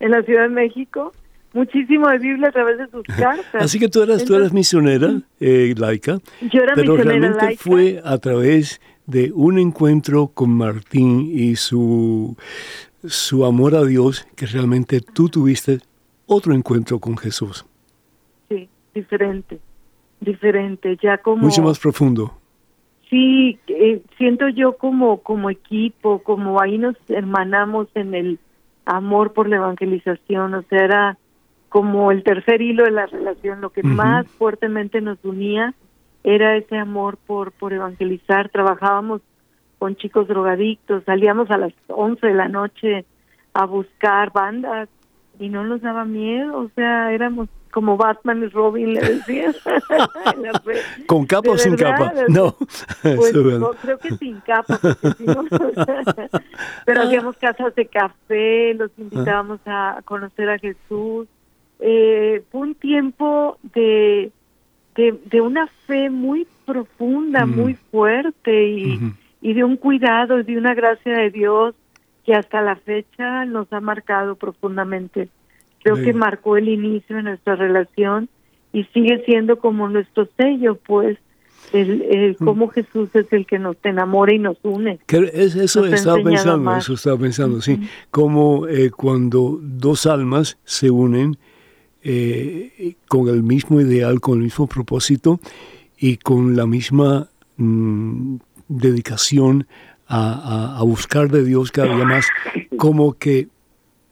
[0.00, 1.12] en la Ciudad de México,
[1.52, 3.46] muchísimo de Biblia a través de sus cartas.
[3.62, 6.18] Así que tú eras, tú eras Entonces, misionera eh, laica,
[6.50, 7.62] Yo era pero misionera realmente laica.
[7.62, 12.36] fue a través de un encuentro con Martín y su,
[13.04, 15.80] su amor a Dios que realmente tú tuviste
[16.26, 17.66] otro encuentro con Jesús,
[18.48, 19.58] Sí, diferente,
[20.20, 21.42] diferente, ya como...
[21.42, 22.32] mucho más profundo.
[23.10, 28.38] Sí, eh, siento yo como, como equipo, como ahí nos hermanamos en el
[28.86, 31.18] amor por la evangelización, o sea, era
[31.68, 35.74] como el tercer hilo de la relación, lo que más fuertemente nos unía
[36.24, 39.20] era ese amor por, por evangelizar, trabajábamos
[39.78, 43.04] con chicos drogadictos, salíamos a las 11 de la noche
[43.52, 44.88] a buscar bandas
[45.38, 49.52] y no nos daba miedo, o sea, éramos como Batman y Robin, le fe.
[51.06, 52.12] ¿Con capa o sin capa?
[52.28, 52.54] No.
[53.02, 55.44] Pues no, creo que sin capa, porque si no,
[56.86, 61.26] pero hacíamos casas de café, los invitábamos a conocer a Jesús.
[61.80, 64.30] Eh, fue un tiempo de,
[64.96, 67.56] de, de una fe muy profunda, Mm.
[67.56, 69.00] muy fuerte y,
[69.42, 71.74] y de un cuidado y de una gracia de Dios
[72.24, 75.28] que hasta la fecha nos ha marcado profundamente.
[75.82, 76.04] Creo Sí.
[76.04, 78.28] que marcó el inicio de nuestra relación
[78.72, 81.18] y sigue siendo como nuestro sello, pues,
[81.72, 82.44] el, el Mm.
[82.44, 84.98] cómo Jesús es el que nos enamora y nos une.
[85.08, 87.80] Es- eso Nos estaba pensando, eso estaba pensando, sí.
[88.10, 91.36] Como eh, cuando dos almas se unen
[92.04, 95.40] eh, con el mismo ideal, con el mismo propósito
[95.98, 98.36] y con la misma mm,
[98.68, 99.66] dedicación
[100.06, 100.32] a,
[100.74, 102.26] a- a buscar de Dios cada día más,
[102.76, 103.48] como que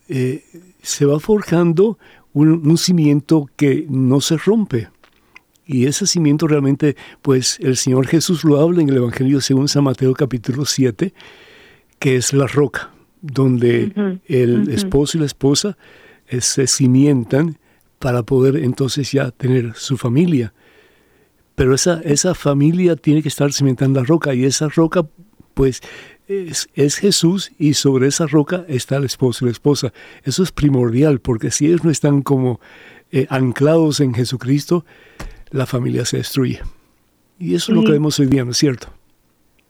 [0.08, 0.42] eh,
[0.82, 1.98] se va forjando
[2.32, 4.88] un, un cimiento que no se rompe.
[5.66, 9.84] Y ese cimiento realmente, pues el Señor Jesús lo habla en el Evangelio según San
[9.84, 11.12] Mateo capítulo 7,
[11.98, 13.92] que es la roca, donde
[14.26, 15.76] el esposo y la esposa
[16.26, 17.58] eh, se cimientan
[18.02, 20.52] para poder entonces ya tener su familia.
[21.54, 25.06] Pero esa, esa familia tiene que estar cimentada en la roca y esa roca
[25.54, 25.80] pues
[26.26, 29.92] es, es Jesús y sobre esa roca está el esposo y la esposa.
[30.24, 32.60] Eso es primordial porque si ellos no están como
[33.12, 34.84] eh, anclados en Jesucristo,
[35.52, 36.60] la familia se destruye.
[37.38, 38.88] Y eso es lo que vemos hoy día, ¿no es cierto?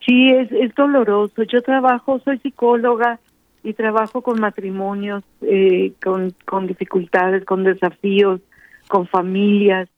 [0.03, 1.43] Sí, es, es doloroso.
[1.43, 3.19] Yo trabajo, soy psicóloga
[3.63, 8.41] y trabajo con matrimonios, eh, con, con dificultades, con desafíos,
[8.87, 9.89] con familias.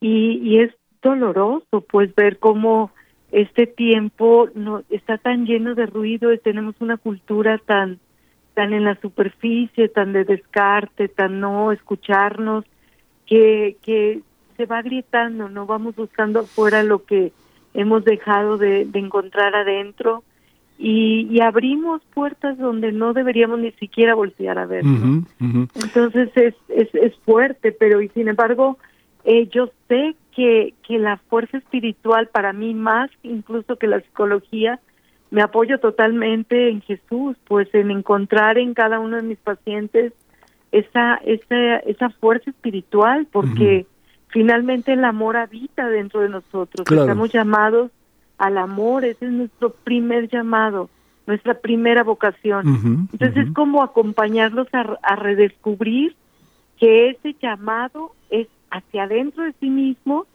[0.00, 2.90] Y, es doloroso, pues, ver cómo
[3.30, 7.98] este tiempo no está tan lleno de ruido y tenemos una cultura tan
[8.54, 12.66] tan en la superficie, tan de descarte, tan no escucharnos,
[13.24, 14.20] que, que
[14.56, 17.32] se va gritando, no vamos buscando afuera lo que
[17.74, 20.22] hemos dejado de, encontrar adentro
[20.78, 24.84] y, abrimos puertas donde no deberíamos ni siquiera voltear a ver.
[24.84, 28.78] Entonces es, es, es fuerte, pero y sin embargo
[29.24, 34.80] eh, yo sé que, que la fuerza espiritual para mí más incluso que la psicología,
[35.30, 40.12] me apoyo totalmente en Jesús, pues en encontrar en cada uno de mis pacientes
[40.72, 43.86] esa esa esa fuerza espiritual, porque
[44.28, 46.86] finalmente el amor habita dentro de nosotros.
[46.90, 47.90] Estamos llamados
[48.42, 50.90] al amor, ese es nuestro primer llamado,
[51.28, 53.08] nuestra primera vocación.
[53.12, 56.16] Entonces es como acompañarlos a, a redescubrir
[56.76, 60.26] que ese llamado es hacia adentro de sí mismo,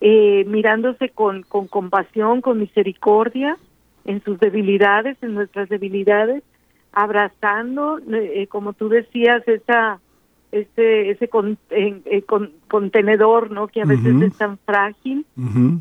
[0.00, 3.56] eh, mirándose con, con compasión, con misericordia
[4.04, 6.42] en sus debilidades, en nuestras debilidades,
[6.92, 10.00] abrazando, eh, como tú decías, esa
[10.52, 11.28] ese ese
[11.70, 12.22] eh,
[12.68, 13.68] contenedor, ¿no?
[13.68, 15.26] Que a veces es tan frágil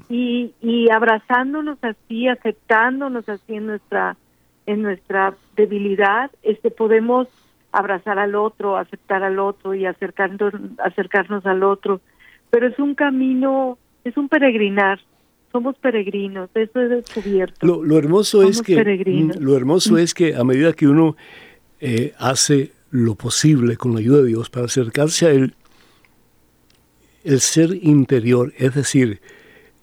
[0.09, 4.17] y, y abrazándonos así, aceptándonos así en nuestra
[4.65, 7.27] en nuestra debilidad, este podemos
[7.71, 10.53] abrazar al otro, aceptar al otro y acercarnos,
[10.83, 12.01] acercarnos al otro.
[12.49, 14.99] Pero es un camino, es un peregrinar.
[15.51, 17.65] Somos peregrinos, eso es descubierto.
[17.65, 21.15] Lo, lo hermoso es que mm, lo hermoso es que a medida que uno
[21.79, 25.55] eh, hace lo posible con la ayuda de Dios para acercarse a él,
[27.23, 29.21] el ser interior, es decir,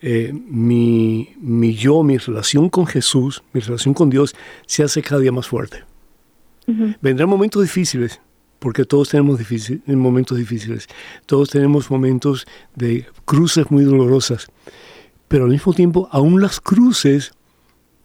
[0.01, 4.35] eh, mi, mi yo, mi relación con Jesús, mi relación con Dios,
[4.67, 5.85] se hace cada día más fuerte.
[7.03, 8.21] Vendrán momentos difíciles,
[8.59, 9.39] porque todos tenemos
[9.87, 10.89] momentos difíciles,
[11.27, 14.47] todos tenemos momentos de cruces muy dolorosas,
[15.29, 17.33] pero al mismo tiempo aún las cruces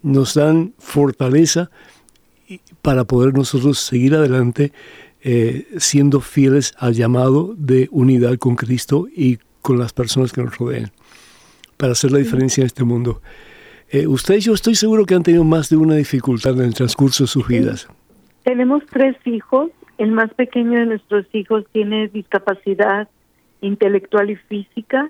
[0.02, 1.70] nos dan fortaleza
[2.82, 4.72] para poder nosotros seguir adelante
[5.22, 10.58] eh, siendo fieles al llamado de unidad con Cristo y con las personas que nos
[10.58, 10.92] rodean,
[11.78, 13.22] para hacer la diferencia en este mundo.
[13.92, 17.24] Eh, ustedes, yo estoy seguro que han tenido más de una dificultad en el transcurso
[17.24, 17.88] de sus vidas.
[18.44, 19.72] Tenemos tres hijos.
[19.98, 23.10] El más pequeño de nuestros hijos tiene discapacidad
[23.62, 25.10] intelectual y física.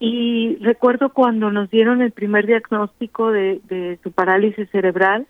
[0.00, 5.26] Y recuerdo cuando nos dieron el primer diagnóstico de, su parálisis cerebral,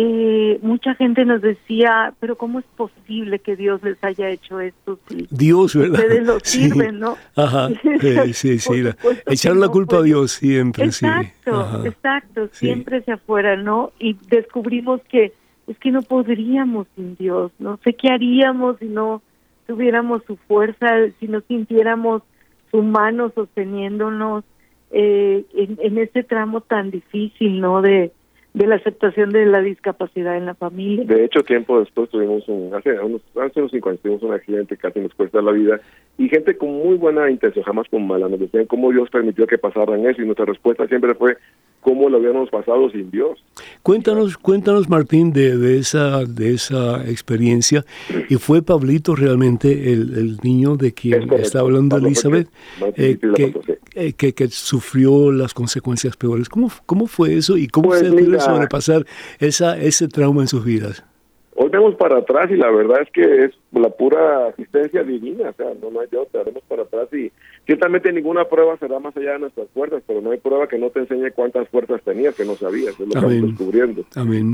[0.00, 5.00] eh, mucha gente nos decía, pero ¿cómo es posible que Dios les haya hecho esto?
[5.28, 5.98] Dios, ¿verdad?
[5.98, 7.16] Ustedes lo sirven, ¿no?
[7.34, 7.68] Ajá,
[8.32, 8.84] sí, sí,
[9.26, 13.90] Echar la culpa a Dios siempre, exacto, Exacto, siempre hacia afuera, ¿no?
[13.98, 15.32] Y descubrimos que
[15.66, 19.20] es que no podríamos sin Dios, no sé qué haríamos si no
[19.66, 20.86] tuviéramos su fuerza,
[21.18, 22.22] si no sintiéramos
[22.70, 24.44] su mano sosteniéndonos
[24.92, 27.82] eh, en, en este tramo tan difícil, ¿no?
[27.82, 28.12] De,
[28.58, 31.04] de la aceptación de la discapacidad en la familia.
[31.04, 34.74] De hecho, tiempo después tuvimos un, hace unos, hace unos cinco años tuvimos un accidente
[34.74, 35.80] que casi nos cuesta la vida
[36.18, 39.58] y gente con muy buena intención, jamás con mala, nos decían cómo Dios permitió que
[39.58, 41.36] pasaran eso y nuestra respuesta siempre fue
[41.80, 43.42] cómo lo habíamos pasado sin Dios.
[43.82, 47.84] Cuéntanos, cuéntanos Martín de, de esa de esa experiencia
[48.28, 52.48] y fue Pablito realmente el, niño de quien está hablando Elizabeth
[52.96, 53.18] eh,
[53.94, 56.48] eh, que, que, sufrió las consecuencias peores.
[56.48, 59.04] ¿Cómo, cómo fue eso y cómo pues se puede sobrepasar
[59.40, 61.04] esa, ese trauma en sus vidas?
[61.56, 65.52] Hoy vemos para atrás y la verdad es que es la pura asistencia divina, o
[65.54, 67.32] sea, no, no hay otra, vemos para atrás y
[67.68, 70.88] ciertamente ninguna prueba será más allá de nuestras puertas, pero no hay prueba que no
[70.88, 74.04] te enseñe cuántas puertas tenías que no sabías, es lo que estamos descubriendo.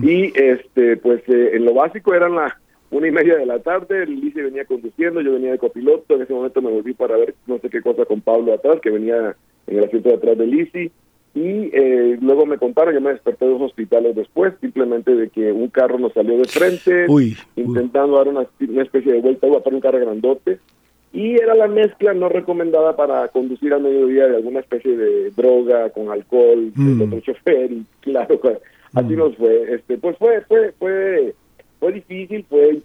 [0.03, 2.53] Y este, pues eh, en lo básico eran las
[2.91, 6.33] una y media de la tarde, Lizzie venía conduciendo, yo venía de copiloto, en ese
[6.33, 9.37] momento me volví para ver no sé qué cosa con Pablo atrás, que venía
[9.69, 10.91] en el asiento de atrás de Lizzie,
[11.37, 15.53] y eh, luego me contaron, yo me desperté de dos hospitales después, simplemente de que
[15.53, 17.07] un carro nos salió de frente,
[17.55, 18.47] intentando dar una,
[18.83, 20.59] especie de vuelta para un carro grandote,
[21.15, 25.89] y era la mezcla no recomendada para conducir a mediodía de alguna especie de droga
[25.91, 27.03] con alcohol, mm.
[27.03, 28.59] otro chofer, y claro, pues,
[28.95, 29.19] así mm.
[29.19, 29.75] nos fue.
[29.75, 31.33] Este, pues fue, fue, fue,
[31.79, 32.81] fue difícil, fue,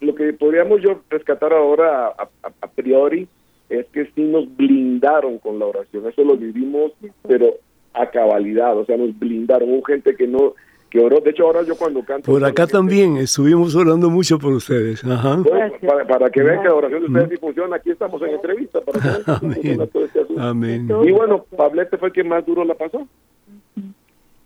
[0.00, 3.28] lo que podríamos yo rescatar ahora a, a priori
[3.68, 6.92] es que sí nos blindaron con la oración, eso lo vivimos,
[7.28, 7.54] pero
[7.94, 10.54] a cabalidad, o sea, nos blindaron, hubo gente que no
[10.92, 11.20] que oró.
[11.20, 12.30] De hecho, ahora yo cuando canto...
[12.30, 15.02] Por acá también estuvimos orando mucho por ustedes.
[15.02, 15.38] Ajá.
[15.42, 18.28] Pues, para, para, que vean que la oración de ustedes sí funciona, aquí estamos en
[18.28, 18.80] entrevista.
[18.82, 19.32] Para que vean que
[19.72, 19.88] Amén.
[19.90, 20.20] todo este.
[20.38, 20.88] Amén.
[21.04, 23.08] Y bueno, Pablete fue el que más duro la pasó.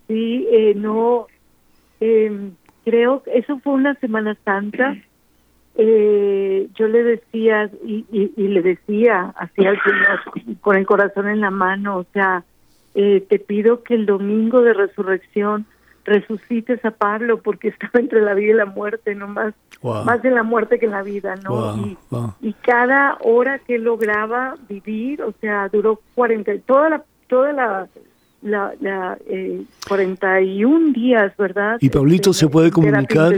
[0.06, 1.26] Sí, eh, no,
[2.00, 2.50] eh,
[2.84, 4.96] creo que eso fue una Semana Santa.
[5.74, 11.28] Eh, yo le decía y, y, y le decía así al Señor con el corazón
[11.28, 12.44] en la mano, o sea,
[12.94, 15.66] eh, te pido que el domingo de resurrección
[16.06, 20.04] resucites a Pablo porque estaba entre la vida y la muerte, no más, Wow.
[20.04, 21.50] más en la muerte que en la vida, ¿no?
[21.50, 22.34] Wow, Y, wow.
[22.40, 27.86] y cada hora que lograba vivir, o sea, duró 40, toda la, toda la,
[28.42, 31.78] la, la eh, 41 días, ¿verdad?
[31.80, 33.32] ¿Y Pablito Este, se puede comunicar?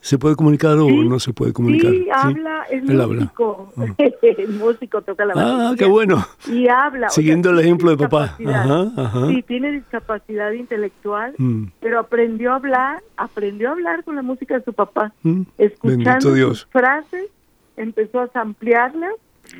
[0.00, 1.90] ¿Se puede comunicar o Sí, no se puede comunicar?
[1.90, 3.84] Sí, habla, es Él músico, Ah.
[4.22, 6.26] el músico toca la Ah, batería qué bueno.
[6.50, 7.06] y habla.
[7.08, 8.36] o sea, Siguiendo el tiene ejemplo de papá.
[8.46, 9.28] Ajá, ajá.
[9.28, 14.58] Sí, tiene discapacidad intelectual, Mm, pero aprendió a hablar, aprendió a hablar con la música
[14.58, 15.12] de su papá.
[15.22, 15.42] mm.
[15.58, 16.68] Escuchando Bendito sus Dios.
[16.70, 17.26] frases,
[17.76, 19.12] empezó a ampliarlas,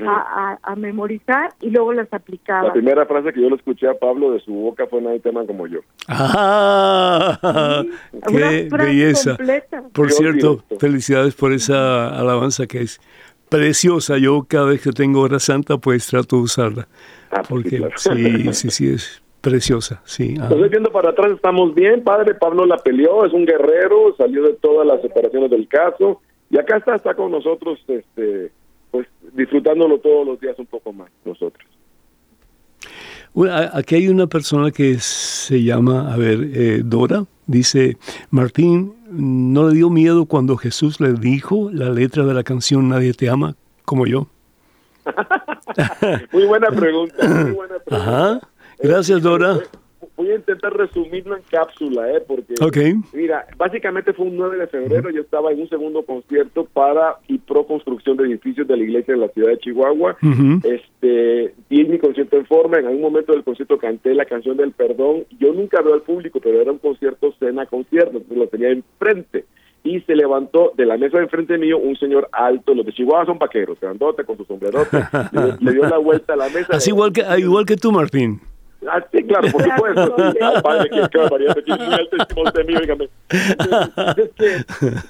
[0.07, 2.65] a, a, a memorizar y luego las aplicaba.
[2.69, 5.45] La primera frase que yo le escuché a Pablo de su boca fue nadie tema
[5.47, 5.81] como yo.
[6.09, 7.91] Ah, Sí,
[8.29, 9.37] qué belleza.
[9.37, 9.83] completa.
[9.93, 10.77] Por Dios cierto, directo.
[10.79, 13.01] felicidades por esa alabanza que es
[13.49, 14.19] preciosa.
[14.19, 16.89] Yo cada vez que tengo hora santa, pues trato de usarla.
[17.31, 17.93] Ah, pues sí, Porque claro.
[17.97, 20.01] sí, sí, sí, es preciosa.
[20.05, 20.35] Sí.
[20.41, 20.45] ah.
[20.45, 22.03] Entonces, viendo para atrás, estamos bien.
[22.03, 26.21] Padre Pablo la peleó, es un guerrero, salió de todas las separaciones del caso.
[26.51, 28.53] Y acá está, está con nosotros, este,
[28.95, 31.67] pues disfrutándolo todos los días un poco más, nosotros.
[33.33, 37.25] Bueno, aquí hay una persona que se llama, a ver, eh, Dora.
[37.49, 37.97] Dice,
[38.31, 43.15] Martín, ¿no le dio miedo cuando Jesús le dijo la letra de la canción Nadie
[43.15, 44.29] te ama como yo?
[46.33, 47.91] Muy buena pregunta, muy buena pregunta.
[47.91, 48.41] Ajá.
[48.79, 49.59] Gracias, Dora.
[50.17, 52.23] Voy a intentar resumirlo en cápsula, ¿eh?
[52.27, 52.77] Porque, Ok.
[53.13, 57.39] mira, básicamente fue un 9 de febrero, yo estaba en un segundo concierto para y
[57.39, 60.17] pro construcción de edificios de la iglesia en la ciudad de Chihuahua.
[60.63, 64.73] Este di mi concierto en forma, en algún momento del concierto canté la canción del
[64.73, 68.71] perdón, yo nunca veo al público, pero era un concierto cena concierto, entonces lo tenía
[68.71, 69.45] enfrente
[69.83, 73.27] y se levantó de la mesa de enfrente mío un señor alto, los de Chihuahua
[73.27, 74.97] son vaqueros, grandote con su sombrerote,
[75.33, 76.69] le, le dio la vuelta a la mesa.
[76.71, 78.41] Así igual que, igual que tú, Martín.
[78.89, 80.17] Ah, sí, claro, por supuesto.
[80.41, 82.17] Ah, padre, qué, barbaridad, es muy alto
[82.55, 82.75] de mí.
[84.17, 84.31] Es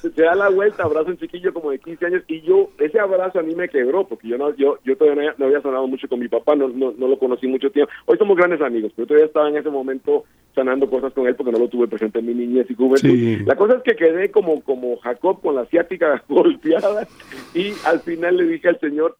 [0.01, 3.01] que se da la vuelta, abraza un chiquillo como de 15 años y yo, ese
[3.01, 5.63] abrazo a mí me quebró porque yo no yo yo todavía no había, no había
[5.63, 7.93] sanado mucho con mi papá, no, no, no lo conocí mucho tiempo.
[8.07, 11.53] Hoy somos grandes amigos, pero todavía estaba en ese momento sanando cosas con él porque
[11.53, 13.09] no lo tuve presente en mi niñez y juventud.
[13.09, 13.39] Sí.
[13.45, 17.07] La cosa es que quedé como, como Jacob con la asiática golpeada
[17.55, 19.17] y al final le dije al Señor,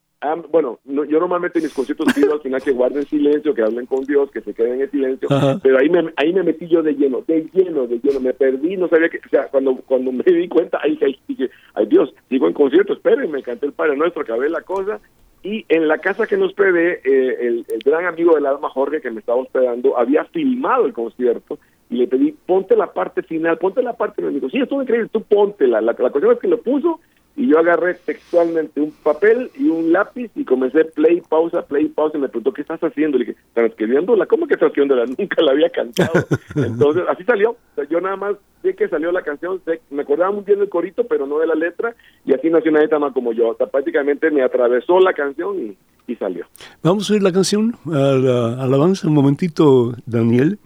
[0.51, 3.87] bueno, no- yo normalmente en mis conciertos pido al final que guarden silencio, que hablen
[3.87, 5.59] con Dios, que se queden en silencio, Ajá.
[5.63, 8.77] pero ahí me, ahí me metí yo de lleno, de lleno, de lleno, me perdí,
[8.77, 12.15] no sabía que, o sea, cuando, cuando me di cuenta, ahí, ahí dije, ay Dios,
[12.29, 15.01] sigo en concierto, espérenme, canté el Padre Nuestro, acabé la cosa,
[15.43, 19.01] y en la casa que nos hospedé, eh, el, el gran amigo del alma, Jorge,
[19.03, 21.59] que me estaba hospedando, había filmado el concierto,
[21.91, 25.11] y le pedí, ponte la parte final, ponte la parte, me dijo, sí, estuvo increíble,
[25.13, 26.99] tú póntela, la, la cuestión es que lo puso,
[27.37, 32.17] y yo agarré textualmente un papel y un lápiz y comencé play, pausa, play, pausa
[32.17, 33.19] y me preguntó, ¿qué estás haciendo?
[33.19, 35.05] Le dije, transcribiéndola, ¿cómo que transcribiéndola?
[35.19, 36.13] Nunca la había cantado.
[36.55, 37.51] Entonces, así salió.
[37.51, 40.61] O sea, yo nada más sé que salió la canción, sé- me acordaba muy bien
[40.61, 43.49] del corito, pero no de la letra, y así nació Nadie Tama como yo.
[43.49, 45.59] O sea, prácticamente me atravesó la canción
[46.07, 46.47] y, y salió.
[46.83, 50.59] Vamos a oír la canción, a la alabanza, un momentito, Daniel.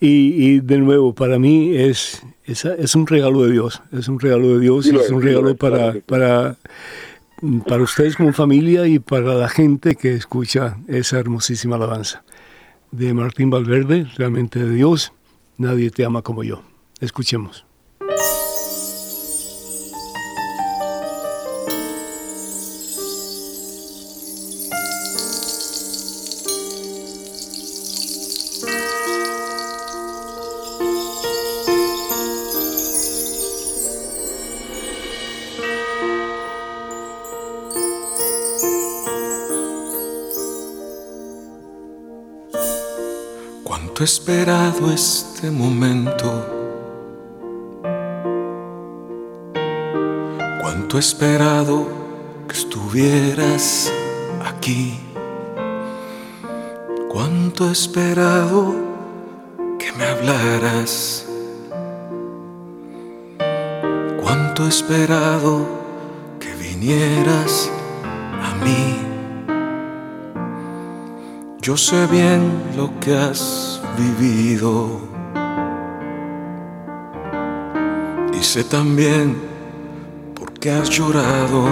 [0.00, 4.20] Y, y de nuevo, para mí es, es, es un regalo de Dios, es un
[4.20, 6.56] regalo de Dios, Sí es un regalo para, para,
[7.66, 12.22] para ustedes como familia y para la gente que escucha esa hermosísima alabanza
[12.90, 15.12] de Martín Valverde, realmente de Dios,
[15.58, 16.62] nadie te ama como yo.
[17.00, 17.65] Escuchemos.
[44.90, 46.46] Este momento.
[50.60, 51.86] Cuánto he esperado
[52.48, 53.92] que estuvieras
[54.44, 55.00] aquí.
[57.08, 58.74] Cuánto he esperado
[59.78, 61.26] que me hablaras.
[64.22, 65.66] Cuánto he esperado
[66.38, 67.70] que vinieras
[68.42, 68.98] a mí.
[71.60, 73.65] Yo sé bien lo que has
[73.96, 75.16] vivido.
[78.46, 79.36] sé también
[80.36, 81.66] por qué has llorado.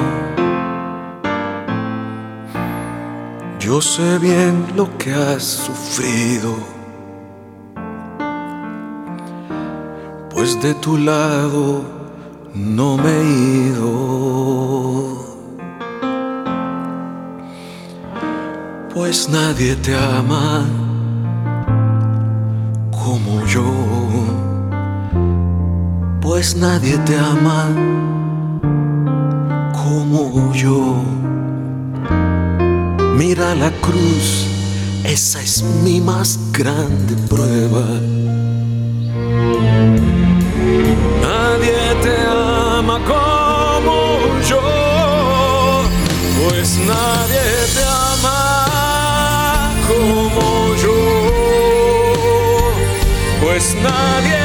[3.61, 6.53] Yo sé bien lo que has sufrido.
[10.31, 11.85] Pues de tu lado
[12.55, 13.25] no me he
[13.69, 13.95] ido.
[18.93, 20.84] Pues nadie te ama
[26.35, 27.69] Pues nadie te ama
[29.73, 30.97] como yo.
[33.17, 34.49] Mira la cruz,
[35.05, 37.85] esa es mi más grande prueba.
[41.23, 43.97] Nadie te ama como
[44.51, 44.61] yo,
[46.43, 50.99] pues nadie te ama como yo,
[53.41, 54.44] pues nadie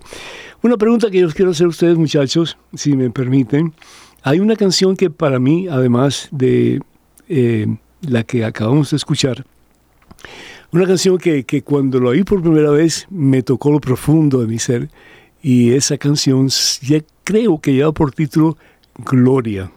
[0.63, 3.75] Una pregunta que yo quiero hacer a ustedes, muchachos, si me permiten.
[4.23, 6.81] Hay una canción que para mí, además de
[7.29, 7.67] eh,
[8.01, 9.45] la que acabamos de escuchar,
[10.71, 14.47] una canción que, que, cuando lo oí por primera vez me tocó lo profundo de
[14.47, 14.89] mi ser
[15.41, 16.49] y esa canción
[16.81, 18.57] ya creo que lleva por título
[18.97, 19.71] Gloria.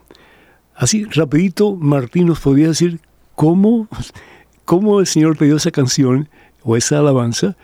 [0.75, 2.99] Así, rapidito, Martín nos podría decir
[3.35, 3.87] cómo,
[4.65, 6.27] cómo el Señor te dio esa canción
[6.63, 7.55] o esa alabanza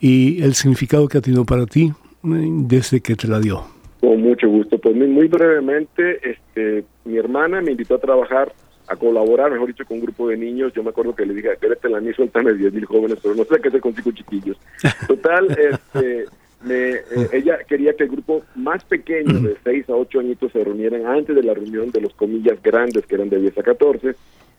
[0.00, 1.92] y el significado que ha tenido para ti
[2.22, 3.62] desde que te la dio.
[4.00, 4.78] Con mucho gusto.
[4.78, 8.52] Pues muy, muy brevemente, este, mi hermana me invitó a trabajar
[8.90, 10.72] a colaborar, mejor dicho, con un grupo de niños.
[10.74, 13.44] Yo me acuerdo que le dije, quédate la mí, suéltame 10 mil jóvenes, pero no
[13.44, 14.58] sé qué hacer con cinco chiquillos.
[15.06, 16.26] Total, este,
[16.64, 20.64] me, eh, ella quería que el grupo más pequeño, de 6 a 8 añitos, se
[20.64, 24.14] reunieran antes de la reunión de los comillas grandes, que eran de 10 a 14.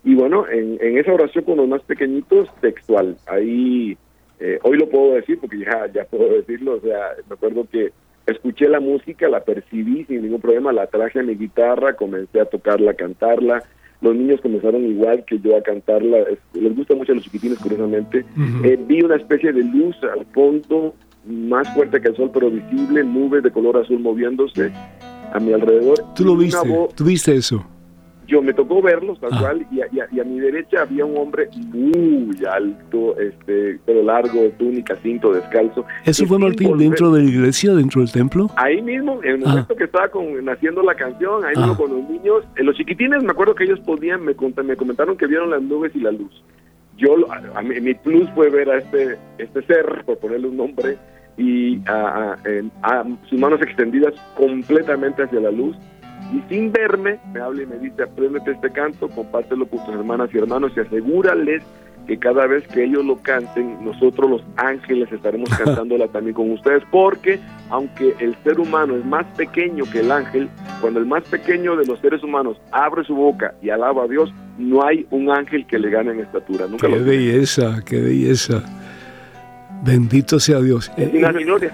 [0.05, 3.17] Y bueno, en, en esa oración con los más pequeñitos, textual.
[3.27, 3.97] Ahí,
[4.39, 6.75] eh, hoy lo puedo decir porque ya, ya puedo decirlo.
[6.75, 7.91] O sea, me acuerdo que
[8.27, 12.45] escuché la música, la percibí sin ningún problema, la traje a mi guitarra, comencé a
[12.45, 13.61] tocarla, a cantarla
[14.01, 17.59] los niños comenzaron igual que yo a cantarla, es, les gusta mucho a los chiquitines
[17.59, 18.65] curiosamente, uh -huh.
[18.65, 20.93] eh, vi una especie de luz al fondo,
[21.25, 24.71] más fuerte que el sol, pero visible, nubes de color azul moviéndose
[25.33, 25.95] a mi alrededor.
[26.15, 26.67] ¿Tú lo viste?
[26.95, 27.63] ¿Tú viste eso?
[28.31, 29.39] Yo me tocó verlos tal ah.
[29.41, 33.77] cual y a, y, a, y a, mi derecha había un hombre muy alto, este,
[33.85, 35.85] pelo largo, túnica, cinto, descalzo.
[36.05, 36.87] ¿Eso fue Martín volver...
[36.87, 38.49] dentro de la iglesia, dentro del templo?
[38.55, 39.77] Ahí mismo, en el momento ah.
[39.77, 41.59] que estaba con, haciendo la canción, ahí ah.
[41.59, 45.17] mismo con los niños, eh, los chiquitines, me acuerdo que ellos podían, me, me comentaron
[45.17, 46.41] que vieron las nubes y la luz.
[46.97, 50.55] Yo, a, a mi, mi, plus fue ver a este, este ser, por ponerle un
[50.55, 50.97] nombre,
[51.37, 52.37] y a,
[53.29, 55.75] sus manos extendidas completamente hacia la luz
[56.33, 60.29] y sin verme me habla y me dice apréndete este canto, compártelo con tus hermanas
[60.33, 61.63] y hermanos y asegúrales
[62.07, 66.83] que cada vez que ellos lo canten, nosotros los ángeles estaremos cantándola también con ustedes,
[66.91, 70.49] porque aunque el ser humano es más pequeño que el ángel,
[70.81, 74.33] cuando el más pequeño de los seres humanos abre su boca y alaba a Dios,
[74.57, 76.67] no hay un ángel que le gane en estatura.
[76.67, 78.63] Nunca qué lo belleza, qué belleza.
[79.83, 80.91] Bendito sea Dios.
[80.97, 81.71] Es una gloria.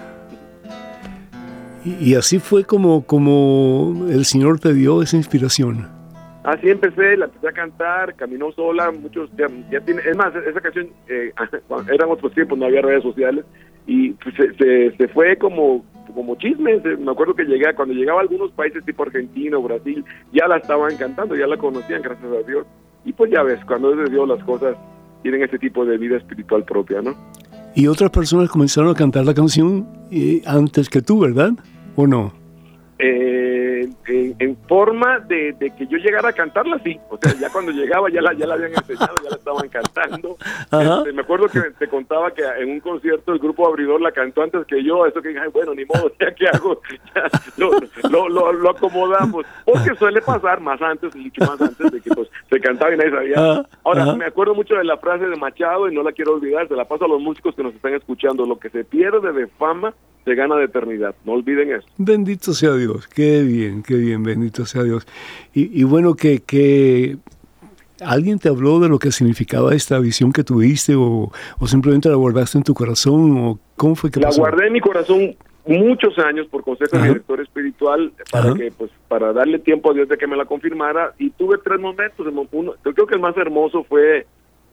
[2.02, 5.88] Y, así fue como, como el Señor te dio esa inspiración.
[6.44, 10.62] Así empecé, la empecé a cantar, caminó sola, muchos ya, ya tiene, es más, esa
[10.62, 11.34] canción eh,
[11.94, 13.46] eran otros tiempos, no había redes sociales
[13.86, 15.84] y pues, se, se, se, fue como
[16.18, 16.84] como chismes.
[17.00, 20.58] Me acuerdo que llegué, cuando llegaba a algunos países tipo Argentina o Brasil, ya la
[20.58, 22.66] estaban cantando, ya la conocían, gracias a Dios.
[23.06, 24.76] Y pues ya ves, cuando es de Dios las cosas
[25.22, 27.16] tienen ese tipo de vida espiritual propia, ¿no?
[27.76, 31.52] Y otras personas comenzaron a cantar la canción eh, antes que tú, ¿verdad?
[31.98, 32.32] ¿O no?
[33.00, 37.00] Eh, en, en forma de, de que yo llegara a cantarla, sí.
[37.10, 40.36] O sea, ya cuando llegaba ya la, ya la habían enseñado, ya la estaban cantando.
[40.72, 44.42] Este, me acuerdo que te contaba que en un concierto el grupo abridor la cantó
[44.42, 45.06] antes que yo.
[45.06, 46.82] Eso que dije, "Ay, bueno, ni modo, ya que hago,
[47.16, 47.24] Ya,
[47.58, 47.70] lo,
[48.10, 49.46] lo, lo, lo acomodamos.
[49.64, 53.12] Porque suele pasar más antes, mucho más antes de que pues, se cantaba y nadie
[53.12, 53.36] sabía.
[53.38, 54.16] Ajá, Ahora, ajá.
[54.16, 56.68] me acuerdo mucho de la frase de Machado y no la quiero olvidar.
[56.68, 58.46] Se la paso a los músicos que nos están escuchando.
[58.46, 59.94] Lo que se pierde de fama
[60.28, 61.16] se gana de eternidad.
[61.26, 61.88] No olviden eso.
[61.98, 65.08] Bendito sea Dios, qué bien, qué bien, bendito sea Dios.
[65.54, 67.18] Y, y bueno, que, que
[68.02, 72.16] alguien te habló de lo que significaba esta visión que tuviste o, o simplemente la
[72.16, 74.42] guardaste en tu corazón o cómo fue que La pasó?
[74.42, 77.08] guardé en mi corazón muchos años por consejo del Ajá.
[77.10, 78.54] director espiritual para Ajá.
[78.58, 81.80] que pues para darle tiempo a Dios de que me la confirmara y tuve tres
[81.80, 84.26] momentos uno yo creo que el más hermoso fue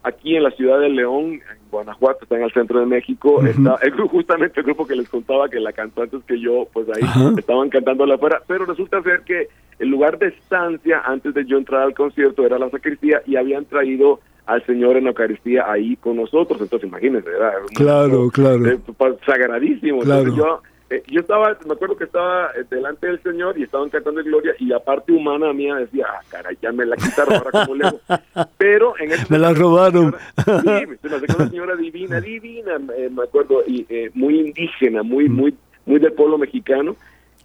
[0.05, 1.41] aquí en la ciudad de León en
[1.71, 3.47] Guanajuato está en el centro de México Ujú.
[3.47, 6.69] está el gru- justamente el grupo que les contaba que la cantó antes que yo
[6.73, 7.33] pues ahí Ajá.
[7.37, 9.49] estaban cantándola afuera pero resulta ser que
[9.81, 13.65] el lugar de estancia antes de yo entrar al concierto era la sacristía y habían
[13.65, 18.63] traído al Señor en la Eucaristía ahí con nosotros entonces imagínense era Claro, claro.
[18.97, 20.01] pa- sagradísimo.
[20.03, 20.21] Claro.
[20.29, 23.89] Entonces yo, eh, yo estaba, me acuerdo que estaba eh, delante del Señor y estaban
[23.91, 27.35] cantando en gloria y la parte humana mía decía, ah, caray, ya me la quitaron,
[27.35, 28.01] ahora cómo le hago.
[28.59, 30.15] Pero en ese Me la robaron.
[30.45, 34.41] señora- Sí, se me acercó una señora divina, divina, eh, me acuerdo, y eh, muy
[34.41, 35.55] indígena, muy, muy,
[35.87, 36.97] muy del pueblo mexicano.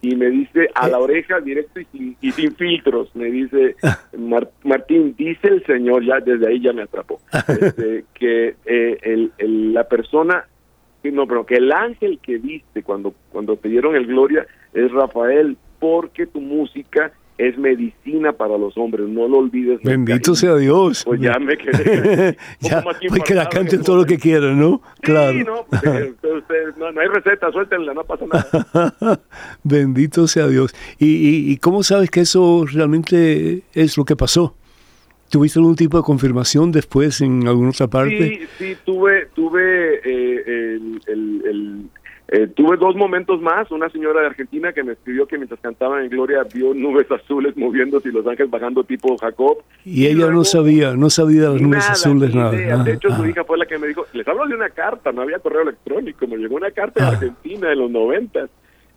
[0.02, 3.76] Y me dice a la oreja directo y sin, y sin filtros, me dice,
[4.16, 9.30] "Mar- Martín, dice el Señor, ya desde ahí ya me atrapó, este, que eh, el-
[9.36, 10.46] el- la persona
[11.04, 15.56] no, pero que el ángel que viste cuando, cuando te dieron el gloria es Rafael,
[15.78, 19.80] porque tu música es medicina para los hombres, no lo olvides.
[19.82, 21.04] Bendito sea Dios.
[21.06, 22.36] Pues ya me quedé.
[22.60, 24.82] ya, pues que la canten en todo lo que quieran, ¿no?
[25.00, 25.32] Claro.
[25.32, 26.12] Sí, no, pues,
[26.76, 29.20] no, no hay receta, suéltenla, no pasa nada.
[29.64, 30.74] Bendito sea Dios.
[30.98, 34.54] ¿Y, y, y cómo sabes que eso realmente es lo que pasó?
[35.30, 38.18] ¿Tuviste algún tipo de confirmación después en alguna otra parte?
[38.18, 40.42] Sí, sí, tuve, tuve, eh,
[40.76, 41.84] el, el- el-
[42.32, 43.70] eh, tuve dos momentos más.
[43.72, 47.56] Una señora de Argentina que me escribió que mientras cantaban en Gloria vio nubes azules
[47.56, 49.58] moviéndose y los ángeles bajando tipo Jacob.
[49.84, 52.84] y ella luego- no sabía, no sabía de las nubes Nada, azules, nada.
[52.84, 53.28] de hecho, su ajá.
[53.28, 56.26] hija fue la que me dijo, les hablo de una carta, no había correo electrónico,
[56.28, 57.12] me llegó una carta de Ah.
[57.18, 58.48] Argentina en los noventas.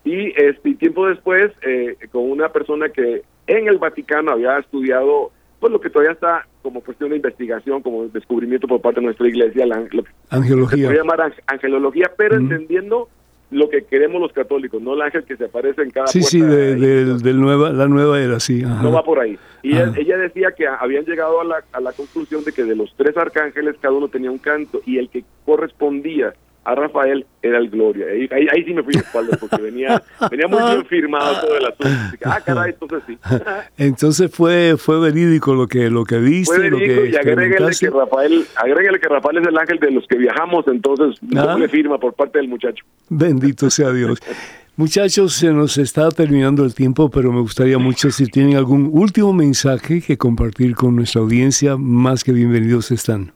[0.05, 5.31] Y este y tiempo después, eh, con una persona que en el Vaticano había estudiado,
[5.63, 9.25] pues lo que todavía está como cuestión de investigación, como descubrimiento por parte de nuestra
[9.29, 10.87] iglesia, la, lo se Angelología.
[10.87, 13.07] puede llamar ang- angelología, pero entendiendo
[13.49, 16.29] lo que queremos los católicos, no el ángel que se aparece en cada Sí, puerta.
[16.31, 18.61] sí, de, del nueva, la nueva era, sí.
[18.61, 18.83] ajá.
[18.83, 19.39] no va por ahí.
[19.61, 22.75] Y él- ella decía que habían llegado a la, a la conclusión de que de
[22.75, 26.33] los tres arcángeles cada uno tenía un canto y el que correspondía
[26.65, 28.05] a Rafael era el Gloria.
[28.07, 30.01] Ahí, ahí, ahí sí me fui de espaldas porque venía,
[30.31, 31.87] venía muy bien firmado todo el asunto.
[31.87, 33.17] Así que, ah, caray, entonces sí.
[33.77, 37.85] Entonces fue fue verídico lo que lo que viste, Fue lo que y agréguele experimentaste.
[37.87, 41.47] que Rafael, agréguele que Rafael es el ángel de los que viajamos, entonces Ah.
[41.53, 42.85] doble firma por parte del muchacho.
[43.09, 44.19] Bendito sea Dios.
[44.75, 49.31] Muchachos, se nos está terminando el tiempo, pero me gustaría mucho si tienen algún último
[49.31, 53.33] mensaje que compartir con nuestra audiencia, más que bienvenidos están.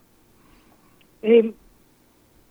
[1.22, 1.52] Eh,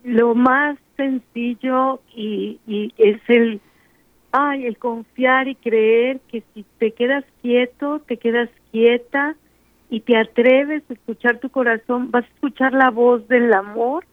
[0.07, 3.61] lo más sencillo y, y es el
[4.31, 9.35] ay el confiar y creer que si te quedas quieto te quedas quieta
[9.89, 14.05] y te atreves a escuchar tu corazón vas a escuchar la voz del amor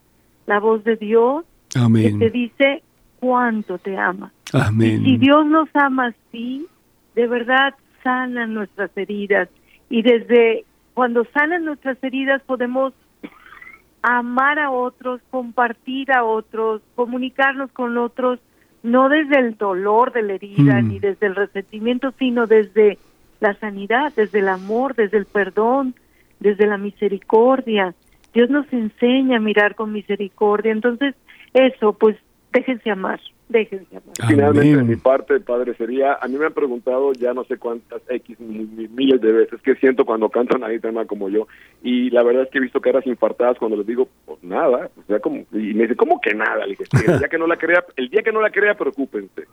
[0.47, 2.19] la voz de Dios que te Amén.
[2.33, 2.83] dice
[3.19, 5.21] cuánto te ama y si Amén.
[5.21, 6.67] Dios nos ama así,
[7.15, 7.75] de verdad
[8.05, 9.49] sanan nuestras heridas.
[9.91, 12.93] Y desde cuando sanan nuestras heridas podemos
[14.07, 18.39] amar a otros, compartir a otros, comunicarnos con otros,
[18.83, 20.89] no desde el dolor de la herida Mm.
[20.89, 22.99] ni desde el resentimiento, sino desde
[23.41, 25.95] la sanidad, desde el amor, desde el perdón,
[26.39, 27.95] desde la misericordia.
[28.35, 30.73] Dios nos enseña a mirar con misericordia.
[30.73, 31.15] Entonces,
[31.55, 32.17] eso, pues
[32.53, 34.15] déjense amar, déjense amar.
[34.29, 35.01] Finalmente, de mi Amén.
[35.01, 38.89] parte, padre, sería, a mí me han preguntado ya no sé cuántas X mi- mi-
[38.89, 41.47] miles de veces qué siento cuando cantan ahí tema como yo,
[41.83, 45.03] y la verdad es que he visto caras infartadas cuando les digo, pues nada, o
[45.07, 46.65] sea, como, y me dice, ¿cómo que nada?
[46.65, 48.75] Le dije, "Sí, el día que no la crea, el día que no la crea,
[48.77, 49.45] preocúpense.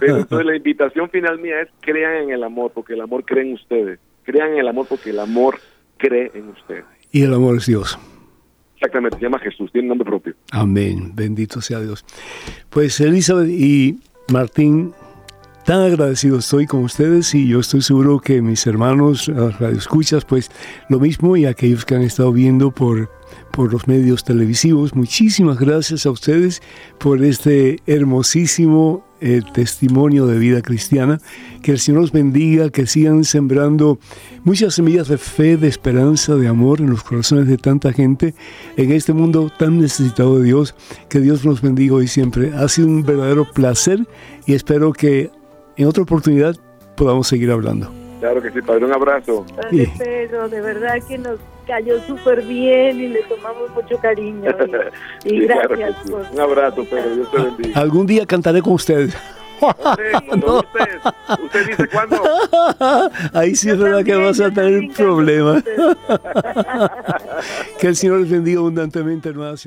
[0.00, 3.44] Pero entonces la invitación final mía es, crean en el amor, porque el amor cree
[3.46, 5.58] en ustedes, crean en el amor porque el amor
[5.96, 6.84] cree en ustedes.
[7.12, 7.98] Y el amor es Dios.
[8.80, 10.34] Exactamente, se llama Jesús, tiene nombre propio.
[10.52, 11.10] Amén.
[11.12, 12.04] Bendito sea Dios.
[12.70, 13.98] Pues Elizabeth y
[14.32, 14.92] Martín,
[15.64, 19.26] tan agradecido estoy con ustedes y yo estoy seguro que mis hermanos
[19.58, 20.52] radioescuchas, pues
[20.88, 23.10] lo mismo y aquellos que han estado viendo por,
[23.50, 24.94] por los medios televisivos.
[24.94, 26.62] Muchísimas gracias a ustedes
[26.98, 31.18] por este hermosísimo el testimonio de vida cristiana.
[31.62, 33.98] Que el Señor los bendiga, que sigan sembrando
[34.44, 38.34] muchas semillas de fe, de esperanza, de amor en los corazones de tanta gente
[38.76, 40.74] en este mundo tan necesitado de Dios.
[41.08, 42.52] Que Dios nos bendiga hoy siempre.
[42.54, 44.06] Ha sido un verdadero placer
[44.46, 45.30] y espero que
[45.76, 46.56] en otra oportunidad
[46.96, 47.90] podamos seguir hablando.
[48.20, 49.46] Claro que sí, Padre, un abrazo.
[49.54, 51.38] Padre Pedro, de verdad que nos
[51.68, 54.50] cayó súper bien y le tomamos mucho cariño.
[55.24, 55.94] Y, y gracias.
[56.04, 57.80] Claro Un abrazo, Pedro, Dios te bendiga.
[57.80, 59.14] Algún día cantaré con ustedes.
[60.36, 60.60] no.
[60.60, 61.00] usted,
[61.44, 62.22] usted dice cuándo.
[63.34, 65.62] Ahí sí es verdad que vas a tener problemas.
[67.78, 69.66] que el Señor les bendiga abundantemente, hermanos.